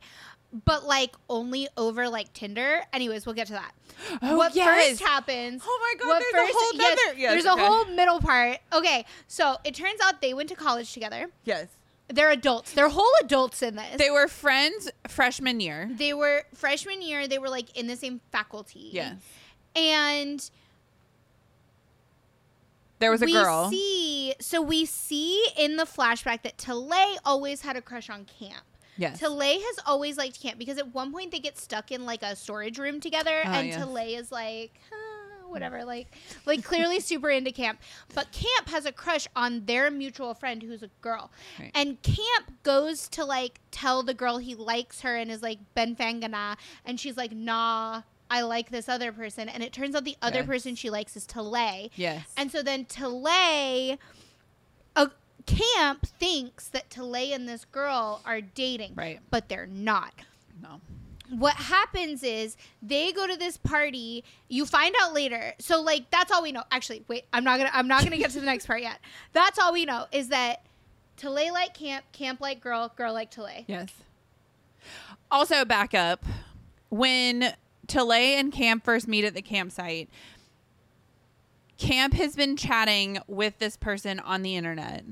[0.65, 2.81] but like only over like Tinder.
[2.93, 3.73] Anyways, we'll get to that.
[4.21, 4.89] Oh, what yes.
[4.89, 5.61] first happens?
[5.65, 7.63] Oh my God, there's a whole yes, nother- yes, there's okay.
[7.63, 8.59] a whole middle part.
[8.73, 11.27] Okay, so it turns out they went to college together.
[11.43, 11.67] Yes.
[12.07, 12.73] They're adults.
[12.73, 13.97] They're whole adults in this.
[13.97, 15.89] They were friends freshman year.
[15.91, 17.27] They were freshman year.
[17.27, 18.89] They were like in the same faculty.
[18.91, 19.15] Yes.
[19.75, 20.49] And
[22.99, 23.69] There was a we girl.
[23.69, 28.63] see so we see in the flashback that Talay always had a crush on Camp.
[29.01, 29.19] Yes.
[29.19, 32.35] Talay has always liked Camp because at one point they get stuck in like a
[32.35, 33.83] storage room together, Oh, and yes.
[33.83, 34.79] Talay is like.
[34.89, 34.97] "Huh,"
[35.49, 36.07] Whatever, like,
[36.45, 37.77] like clearly super into Camp,
[38.15, 41.71] but Camp has a crush on their mutual friend who's a girl, Right.
[41.75, 45.93] and Camp goes to like tell the girl he likes her and is like Ben
[45.93, 50.15] Fangana, and she's like, nah, I like this other person, and it turns out the
[50.21, 50.47] other Yes.
[50.47, 52.23] person she likes is Talay, yes.
[52.37, 53.97] and so then Talay,
[55.45, 59.19] camp thinks that Talay and this girl are dating, right.
[59.29, 60.13] but they're not.
[60.61, 60.79] No.
[61.29, 66.31] what happens is they go to this party you find out later so like that's
[66.31, 68.67] all we know actually wait i'm not gonna i'm not gonna get to the next
[68.67, 68.99] part yet
[69.33, 70.61] that's all we know is that
[71.17, 73.89] Talay like camp camp like girl girl like Talay Yes.
[75.31, 76.25] Also, back up.
[76.89, 77.53] When
[77.87, 80.09] Talay and Camp first meet at the campsite,
[81.77, 85.03] Camp has been chatting with this person on the internet.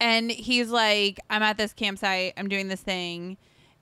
[0.00, 2.34] And he's like, I'm at this campsite.
[2.36, 3.36] I'm doing this thing.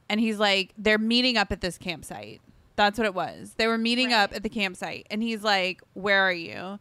[0.08, 2.40] And he's like, they're meeting up at this campsite.
[2.76, 3.54] That's what it was.
[3.56, 4.22] They were meeting Right.
[4.24, 5.06] up at the campsite.
[5.10, 6.78] And he's like, Where are you?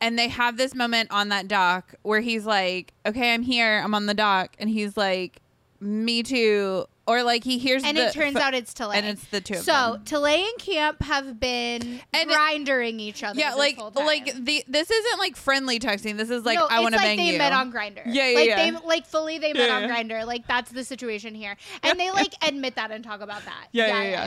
[0.00, 3.80] And they have this moment on that dock where he's like, Okay, I'm here.
[3.84, 4.54] I'm on the dock.
[4.58, 5.40] And he's like,
[5.80, 6.86] Me too.
[7.08, 9.40] Or like he hears and the it turns pho- out it's Talay and it's the
[9.40, 10.04] two of so them.
[10.04, 14.04] Talay and Camp have been And- grindering each other Yeah, this like whole time.
[14.04, 16.18] like the this isn't like friendly texting.
[16.18, 17.38] This is like no, I want to like bang they you.
[17.38, 18.02] met on Grindr.
[18.06, 18.70] Yeah, yeah, like yeah.
[18.70, 19.88] they like fully they met Yeah, on yeah.
[20.02, 20.26] Grindr.
[20.26, 23.68] Like that's the situation here, and they like admit that and talk about that.
[23.72, 24.24] Yeah, yeah, yeah, yeah.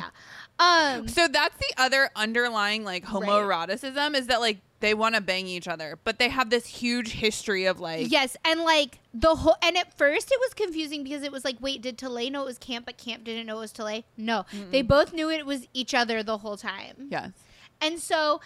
[0.59, 0.95] yeah.
[0.97, 5.47] Um, So that's the other underlying like homoeroticism is that like they want to bang
[5.47, 9.55] each other, but they have this huge history of like yes, and like the whole,
[9.63, 12.45] and at first it was confusing because it was like, wait, did Talay know it
[12.45, 14.03] was Camp, but Camp didn't know it was Talay?
[14.17, 17.07] No, they both knew it was each other the whole time.
[17.09, 17.31] yes.
[17.79, 18.41] And so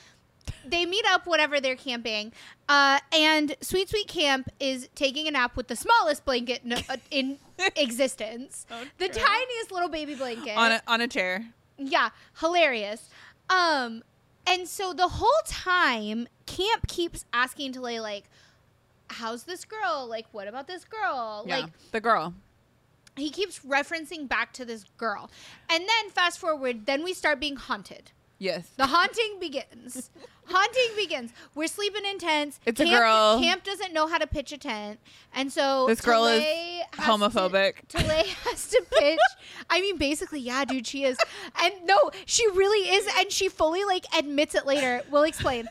[0.66, 2.32] they meet up whenever they're camping.
[2.70, 6.98] Uh, and Sweet Sweet Camp is taking a nap with the smallest blanket in, uh,
[7.12, 7.38] in
[7.76, 8.66] existence.
[8.70, 10.56] So the tiniest little baby blanket.
[10.56, 11.48] on a, on a chair.
[11.78, 13.10] yeah, hilarious.
[13.50, 14.04] Um,
[14.48, 18.26] and so the whole time, Camp keeps asking Talay, like,
[19.10, 20.08] how's this girl?
[20.10, 21.46] Like, what about this girl?
[21.48, 22.34] Yeah, Like, the girl.
[23.16, 25.30] he keeps referencing back to this girl.
[25.70, 28.12] And then fast forward, then we start being haunted.
[28.38, 28.70] Yes.
[28.76, 30.10] The haunting begins.
[30.46, 31.32] haunting begins.
[31.56, 32.60] We're sleeping in tents.
[32.66, 33.40] It's a camp, girl.
[33.40, 35.00] Camp doesn't know how to pitch a tent,
[35.34, 36.44] and so This girl is
[36.94, 37.76] homophobic.
[37.90, 39.20] To, has to pitch.
[39.70, 41.18] I mean, basically, yeah, dude, she is.
[41.62, 45.02] And no, she really is, and she fully like admits it later.
[45.10, 45.68] We'll explain.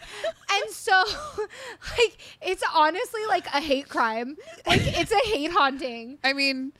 [0.51, 1.05] And so,
[1.99, 4.37] like, it's honestly like a hate crime.
[4.67, 6.19] Like, it's a hate haunting.
[6.25, 6.73] I mean,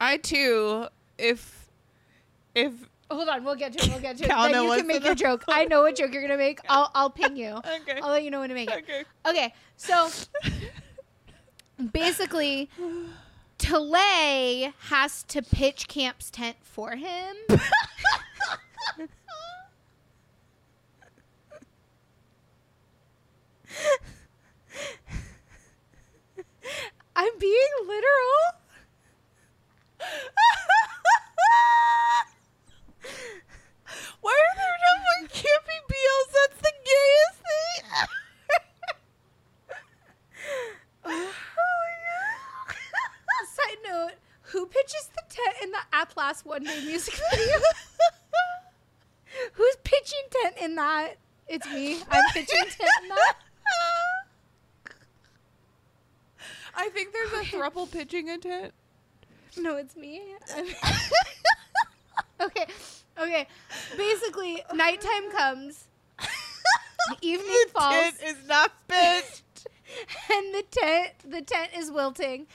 [0.00, 0.86] I too
[1.18, 1.70] if
[2.54, 3.88] if Hold on, we'll get to it.
[3.90, 4.30] We'll get to it.
[4.30, 5.44] Cal Then you can make your joke.
[5.48, 6.60] I know what joke you're gonna make.
[6.68, 7.60] I'll I'll ping you.
[7.82, 8.00] Okay.
[8.02, 8.84] I'll let you know when to make it.
[8.84, 9.04] Okay.
[9.28, 10.08] Okay, so
[11.92, 12.68] basically,
[13.58, 17.36] Talay has to pitch Camp's tent for him.
[27.16, 28.52] I'm being literal.
[34.20, 36.30] Why are there no more camping BLs?
[36.36, 37.84] That's the gayest thing.
[41.58, 42.72] Oh
[43.54, 47.58] Side note: Who pitches the tent in the Atlas One Day music video?
[49.52, 51.14] Who's pitching tent in that?
[51.48, 52.02] It's me.
[52.10, 53.36] I'm pitching tent in that.
[56.74, 58.72] I think there's a thruple pitching a tent.
[59.56, 60.22] No, it's me.
[62.40, 62.66] Okay,
[63.20, 63.46] okay.
[63.96, 69.42] Basically, nighttime comes, The evening falls, The Tent is not pitched.
[70.32, 72.46] and the tent the tent is wilting,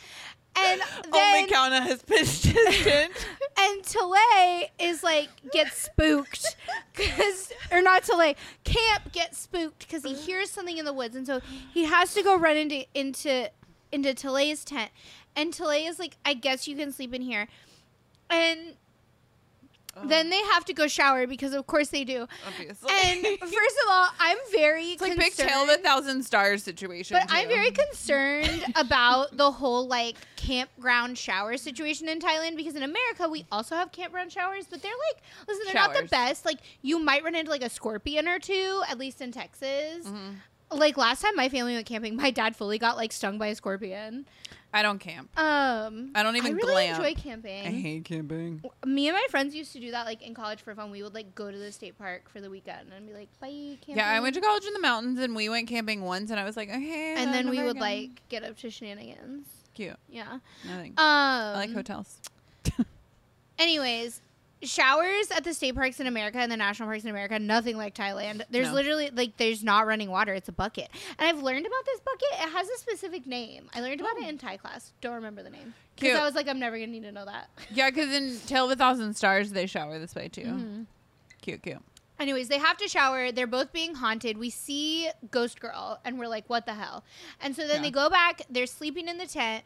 [0.53, 0.81] and
[1.13, 3.13] then Only Kaownah has pitched his tent.
[3.57, 6.57] and Talay is like gets spooked
[6.93, 11.25] because or not Talay Camp gets spooked because he hears something in the woods and
[11.25, 11.39] so
[11.73, 13.49] he has to go run into into
[13.93, 14.91] into Talay's tent
[15.37, 17.47] and Talay is like I guess you can sleep in here
[18.29, 18.75] and
[20.05, 22.89] then they have to go shower because of course they do obviously.
[23.05, 23.51] and first
[23.83, 27.17] of all I'm very it's like concerned big Tale of a Thousand Stars situation.
[27.19, 32.83] but I'm very concerned about the whole like campground shower situation in Thailand because in
[32.83, 36.45] America we also have campground showers, but they're like, listen, they're not the best.
[36.45, 40.05] Like you might run into like a scorpion or two, at least in Texas.
[40.07, 40.35] Mhm.
[40.71, 43.55] Like last time my family went camping, my dad fully got like stung by a
[43.55, 44.25] scorpion.
[44.73, 45.37] I don't camp.
[45.37, 46.95] Um, I don't even I really glam.
[46.95, 47.67] enjoy camping.
[47.67, 48.63] I hate camping.
[48.85, 50.91] Me and my friends used to do that like in college for fun.
[50.91, 53.47] We would like go to the state park for the weekend and be like, bye,
[53.49, 53.97] camping.
[53.97, 56.45] Yeah, I went to college in the mountains and we went camping once and I
[56.45, 57.15] was like, okay.
[57.17, 57.81] and then we would again.
[57.81, 59.47] like get up to shenanigans.
[59.73, 59.97] cute.
[60.09, 60.39] Yeah.
[60.65, 60.91] Nothing.
[60.91, 62.19] Um, I like hotels.
[63.59, 64.21] Anyways,
[64.63, 67.95] showers at the state parks in America and the national parks in America, nothing like
[67.95, 68.41] Thailand.
[68.49, 68.73] There's No.
[68.75, 70.89] literally like there's not running water; it's a bucket.
[71.17, 72.27] And I've learned about this bucket.
[72.47, 73.69] It has a specific name.
[73.73, 74.23] I learned about Oh.
[74.23, 74.93] it in Thai class.
[75.01, 77.49] Don't remember the name because I was like, I'm never gonna need to know that.
[77.71, 80.41] Yeah, because in Tale of a Thousand Stars, they shower this way too.
[80.43, 80.85] Mhm.
[81.41, 81.79] Cute, cute.
[82.19, 83.31] Anyways, they have to shower.
[83.31, 84.37] They're both being haunted.
[84.37, 87.03] We see Ghost Girl, and we're like, what the hell?
[87.39, 87.81] And so then Yeah.
[87.81, 88.43] they go back.
[88.47, 89.63] They're sleeping in the tent.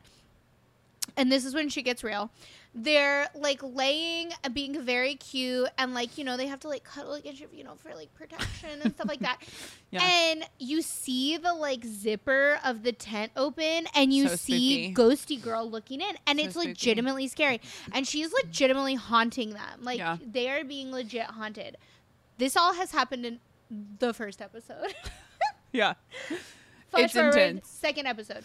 [1.18, 2.32] And this is when she gets real.
[2.78, 6.84] They're like laying and being very cute and like you know they have to like
[6.84, 9.42] cuddle against you you know for like protection and stuff like that
[9.92, 10.04] Yeah.
[10.04, 15.16] and you see the like zipper of the tent open and you So see spooky.
[15.16, 16.68] ghosty girl looking in and So it's spooky.
[16.70, 17.62] legitimately scary
[17.94, 20.18] and she's legitimately haunting them like Yeah.
[20.22, 21.78] they are being legit haunted
[22.38, 23.40] this all has happened in
[24.00, 24.94] the first episode
[25.72, 25.94] Yeah.
[26.90, 27.70] Flash It's forward, intense.
[27.70, 28.44] Second episode.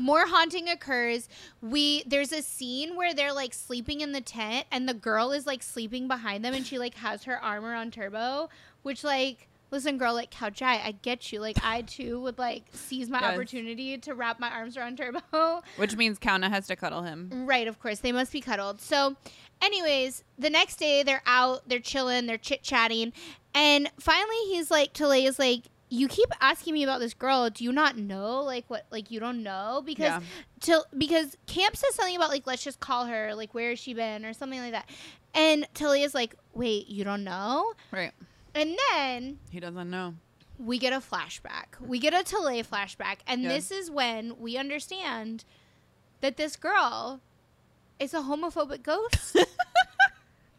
[0.00, 1.28] More haunting occurs.
[1.60, 5.46] We there's a scene where they're like sleeping in the tent and the girl is
[5.46, 8.48] like sleeping behind them and she like has her arm around Turbo,
[8.82, 11.38] which like listen girl like couch I, I get you.
[11.40, 13.34] Like I too would like seize my Yes.
[13.34, 15.62] opportunity to wrap my arms around Turbo.
[15.76, 17.30] Which means Kaownah has to cuddle him.
[17.46, 18.00] Right, of course.
[18.00, 18.80] They must be cuddled.
[18.80, 19.14] So,
[19.62, 23.12] anyways, the next day they're out, they're chilling, they're chit chatting.
[23.54, 27.50] And finally he's like, Talay is like, You keep asking me about this girl.
[27.50, 28.40] Do you not know?
[28.42, 28.86] Like, what?
[28.90, 29.82] Like, you don't know?
[29.84, 30.20] Because, Yeah.
[30.60, 33.92] till, because Camp says something about, like, let's just call her, like, where has she
[33.92, 34.88] been, or something like that.
[35.34, 37.72] And Talay is like, Wait, you don't know?
[37.92, 38.12] Right.
[38.54, 40.14] And then He doesn't know.
[40.58, 41.80] we get a flashback.
[41.80, 43.18] We get a Talay flashback.
[43.26, 43.48] And Yeah.
[43.50, 45.44] this is when we understand
[46.20, 47.20] that this girl
[47.98, 49.34] is a homophobic ghost.
[49.34, 49.42] no,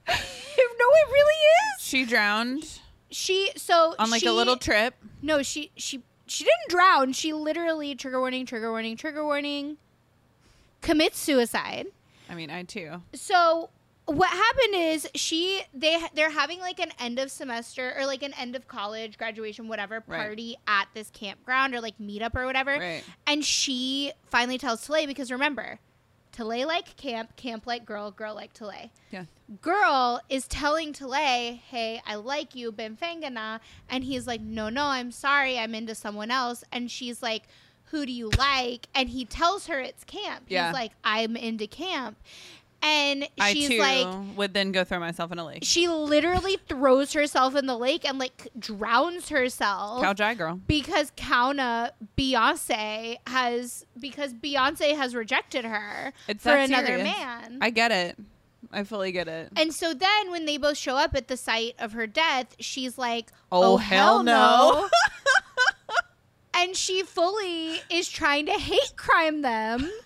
[0.08, 1.40] it really
[1.78, 1.84] is.
[1.84, 2.80] She drowned
[3.12, 4.96] She so on like she- a little trip.
[5.22, 7.14] No, she she she didn't drown.
[7.14, 9.78] She literally trigger warning, trigger warning, trigger warning.
[10.82, 11.88] Commits suicide.
[12.30, 13.02] I mean, I too.
[13.14, 13.70] so
[14.06, 18.34] what happened is she they they're having like an end of semester or like an
[18.34, 20.18] end of college graduation whatever Right.
[20.26, 23.04] party at this campground or like meetup or whatever Right.
[23.28, 25.80] and she finally tells Talay because remember
[26.32, 29.26] Talay like camp camp like girl girl like Talay Yeah.
[29.62, 33.60] girl is telling Talay hey I like you Benfangana
[33.90, 37.44] and he's like no no I'm sorry I'm into someone else and she's like
[37.86, 40.68] who do you like and he tells her it's camp Yeah.
[40.68, 42.18] he's like I'm into camp
[42.84, 44.08] and I she's too like
[44.38, 45.60] would then go throw myself in a lake.
[45.64, 50.60] she literally throws herself in the lake and like drowns herself Cow Jai girl.
[50.68, 57.04] because Kaownah Beyonce has because Beyonce has rejected her It's for another serious.
[57.04, 57.58] man.
[57.62, 58.18] I get it.
[58.72, 59.52] I fully get it.
[59.56, 62.98] and so then when they both show up at the site of her death, she's
[62.98, 64.32] like, Oh, "Oh, hell hell, no."
[64.84, 64.90] no."
[66.54, 69.90] and she fully is trying to hate crime them.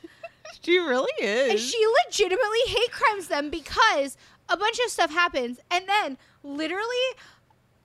[0.65, 1.69] She really And is.
[1.69, 4.17] she legitimately hate crimes them because
[4.49, 5.59] a bunch of stuff happens.
[5.69, 6.95] And then, literally,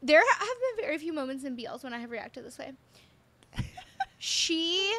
[0.02, 2.72] there have been very few moments in BLs when I have reacted this way.
[4.18, 4.94] she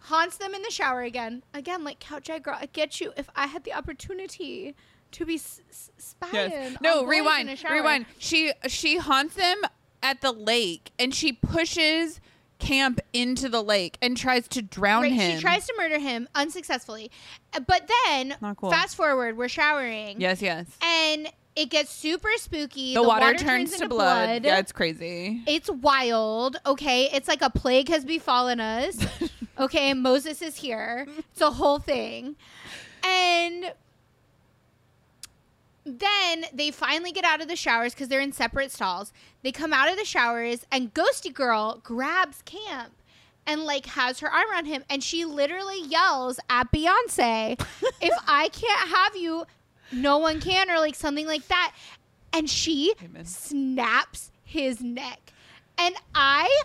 [0.00, 1.42] haunts them in the shower again.
[1.54, 2.38] Again, like Couch I
[2.72, 3.12] get you.
[3.16, 4.74] If I had the opportunity
[5.12, 6.32] to be s- s- spying.
[6.50, 6.76] Yes.
[6.80, 7.48] No, rewind.
[7.68, 8.06] Rewind.
[8.18, 9.60] She she haunts them
[10.02, 12.20] at the lake and she pushes
[12.60, 15.36] Camp into the lake and tries to drown Right, him.
[15.36, 17.10] she tries to murder him unsuccessfully.
[17.66, 18.70] But then, cool.
[18.70, 20.20] fast forward, we're showering.
[20.20, 20.66] Yes, yes.
[20.82, 22.94] And it gets super spooky.
[22.94, 24.44] The, water, turns, into to blood.
[24.44, 25.42] Yeah, it's crazy.
[25.46, 27.10] It's wild, okay?
[27.12, 28.96] It's like a plague has befallen us.
[29.58, 31.06] Okay, Moses is here.
[31.32, 32.36] It's a whole thing.
[33.04, 33.70] And
[35.84, 39.12] then they finally get out of the showers because they're in separate stalls.
[39.42, 42.92] They come out of the showers, and Ghosty Girl grabs Camp
[43.46, 47.58] and like has her arm around him, and she literally yells at Beyonce,
[48.00, 49.46] "If I can't have you,
[49.92, 51.74] no one can," or like something like that.
[52.32, 53.24] And she Amen.
[53.24, 55.32] snaps his neck,
[55.78, 56.62] and I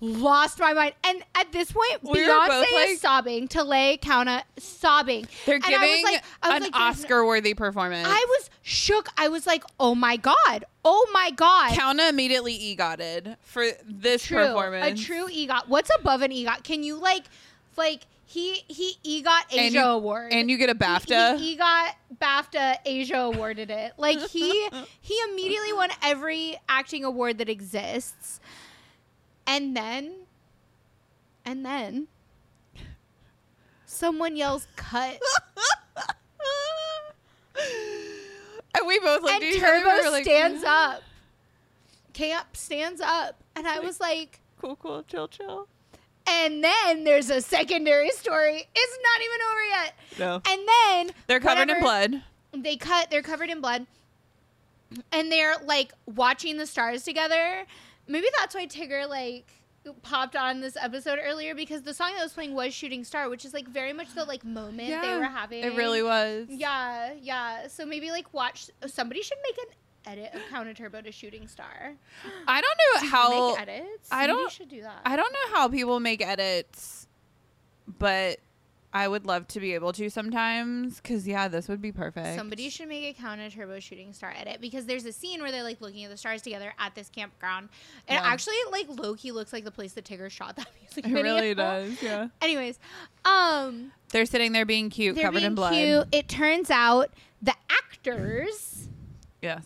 [0.00, 0.94] lost my mind.
[1.04, 3.48] And at this point, We Beyonce like- is sobbing.
[3.48, 5.26] Talay Kaownah sobbing.
[5.46, 8.06] They're And I was giving like- I was an like, Oscar worthy performance.
[8.08, 9.08] I was shook.
[9.16, 10.64] I was like, "Oh my god!
[10.84, 15.00] Oh my god!" Kaownah immediately egotted for this true, performance.
[15.00, 15.68] a true EGOT.
[15.68, 16.62] What's above an EGOT?
[16.64, 17.24] Can you like,
[17.76, 21.38] like he he EGOT Asia and you, award, And you get a BAFTA.
[21.38, 21.90] He, he EGOT
[22.20, 23.92] BAFTA Asia awarded it.
[23.96, 24.68] Like he
[25.00, 28.38] he immediately won every acting award that exists,
[29.48, 30.12] and then,
[31.44, 32.06] and then,
[33.86, 35.18] someone yells "cut."
[38.76, 39.80] and we both looked and at each other.
[39.82, 41.02] Turbo like, stands up.
[42.12, 45.68] Camp stands up, and I was like, Cool, cool, chill, chill.
[46.26, 48.68] and then there's a secondary story.
[48.74, 49.94] It's not even over yet.
[50.18, 50.42] No.
[50.48, 52.22] And then They're covered in blood.
[52.52, 53.10] They cut.
[53.10, 53.86] They're covered in blood,
[55.12, 57.64] and they're like watching the stars together.
[58.08, 59.52] Maybe that's why Tigger like
[60.02, 63.44] popped on this episode earlier because the song that was playing was "Shooting Star," which
[63.44, 65.62] is like very much the like moment they were having.
[65.62, 66.46] It really was.
[66.50, 67.68] Yeah, yeah.
[67.68, 68.70] So maybe like watch.
[68.86, 69.74] Somebody should make an
[70.12, 71.94] edit of Kaownah Turbo to Shooting Star.
[72.46, 74.08] I don't know how make edits.
[74.10, 75.00] I Maybe don't- You should do that.
[75.04, 77.06] I don't know how people make edits,
[77.98, 78.38] but
[78.98, 82.36] I would love to be able to sometimes because yeah, this would be perfect.
[82.36, 85.62] Somebody should make a Kaownah Turbo Shooting Star edit because there's a scene where they're
[85.62, 87.68] like looking at the stars together at this campground,
[88.08, 88.28] and Yeah.
[88.28, 91.22] actually like Loki looks like the place that Tigger shot that music It video.
[91.22, 92.02] really does.
[92.02, 92.28] Yeah.
[92.42, 92.80] Anyways,
[93.24, 95.74] um, They're sitting there being cute, covered being in blood.
[95.74, 96.08] cute.
[96.10, 98.88] It turns out the actors
[99.40, 99.62] Yes.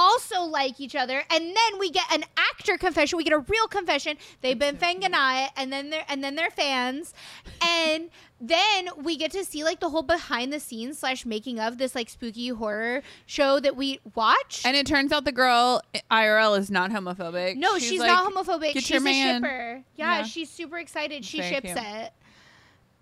[0.00, 3.16] Also like each other, and then we get an actor confession.
[3.16, 4.16] We get a real confession.
[4.40, 7.12] They've been it, and then they're and then they're fans,
[7.60, 8.08] and
[8.40, 11.96] then we get to see like the whole behind the scenes slash making of this
[11.96, 14.62] like spooky horror show that we watch.
[14.64, 17.56] And it turns out the girl IRL is not homophobic.
[17.56, 18.74] no, she's, like, not homophobic.
[18.74, 19.84] "Get She's your a man." shipper.
[19.96, 20.22] Yeah, Yeah.
[20.24, 21.24] she's super excited.
[21.24, 21.78] She Very ships cute.
[21.78, 22.12] it,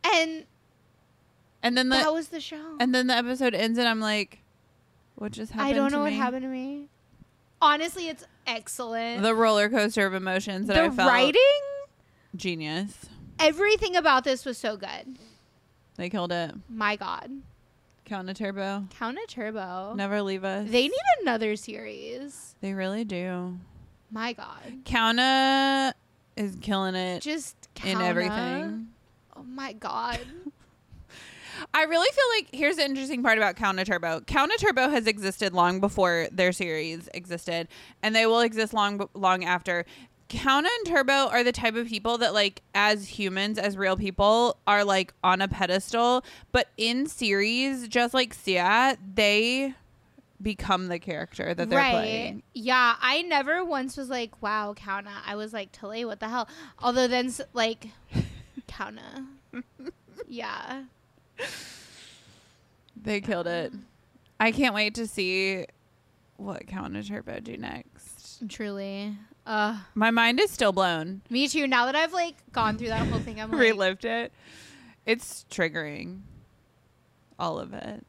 [0.05, 0.45] and
[1.63, 2.77] And then the that was the show.
[2.81, 4.39] and then the episode ends, and I'm like,
[5.17, 5.71] what just happened?
[5.71, 6.17] I don't know what me?
[6.19, 6.89] happened to me.
[7.61, 9.23] Honestly, it's excellent.
[9.23, 11.09] The roller coaster of emotions that the I felt.
[11.11, 11.43] writing,
[12.35, 12.93] Genius.
[13.39, 15.17] everything about this was so good.
[15.97, 16.53] They killed it.
[16.69, 17.31] My God,
[18.07, 18.85] Kaownah Turbo.
[18.99, 19.95] Count a Turbo.
[19.95, 20.69] Never leave us.
[20.71, 22.55] They need another series.
[22.61, 23.59] They really do.
[24.11, 25.95] My God, Kaownah
[26.37, 28.03] is killing it just in Kaownah.
[28.07, 28.89] everything.
[29.35, 30.21] Oh my God.
[31.75, 34.21] I really feel like here's the interesting part about Kaownah Turbo.
[34.21, 37.69] Kaownah Turbo has existed long before their series existed,
[38.03, 39.85] and they will exist long long after.
[40.29, 44.59] Kaownah and Turbo are the type of people that, like, as humans, as real people,
[44.67, 46.25] are like on a pedestal.
[46.51, 49.75] But in series, just like Sea, they
[50.43, 52.43] become the character that they're playing.
[52.55, 55.23] Yeah, I never once was like, wow, Kaownah.
[55.25, 56.49] I was like, Talay, what the hell?
[56.81, 57.89] Although then, like,
[58.69, 59.27] Kaownah.
[60.29, 60.85] yeah.
[63.01, 63.73] They killed it.
[64.41, 65.67] I can't wait to see
[66.37, 68.43] what Kaownah Turbo do next.
[68.49, 69.17] Truly.
[69.47, 71.23] Uh, My mind is still blown.
[71.31, 71.67] me too.
[71.67, 74.33] Now that I've, like, gone through that whole thing, I'm like, relived it.
[75.07, 76.21] It's triggering.
[77.39, 78.05] All of it.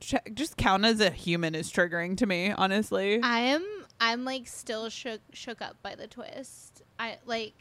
[0.00, 3.20] Ch- Just count as a human is triggering to me, honestly.
[3.22, 3.64] I am,
[4.00, 6.82] I'm, like, still shook, shook up by the twist.
[6.98, 7.54] I, like,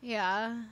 [0.00, 0.62] yeah.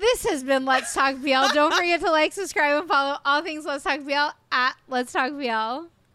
[0.00, 1.52] This has been Let's Talk BL.
[1.52, 5.32] Don't forget to like, subscribe, and follow all things Let's Talk BL at Let's Talk
[5.32, 5.88] BL.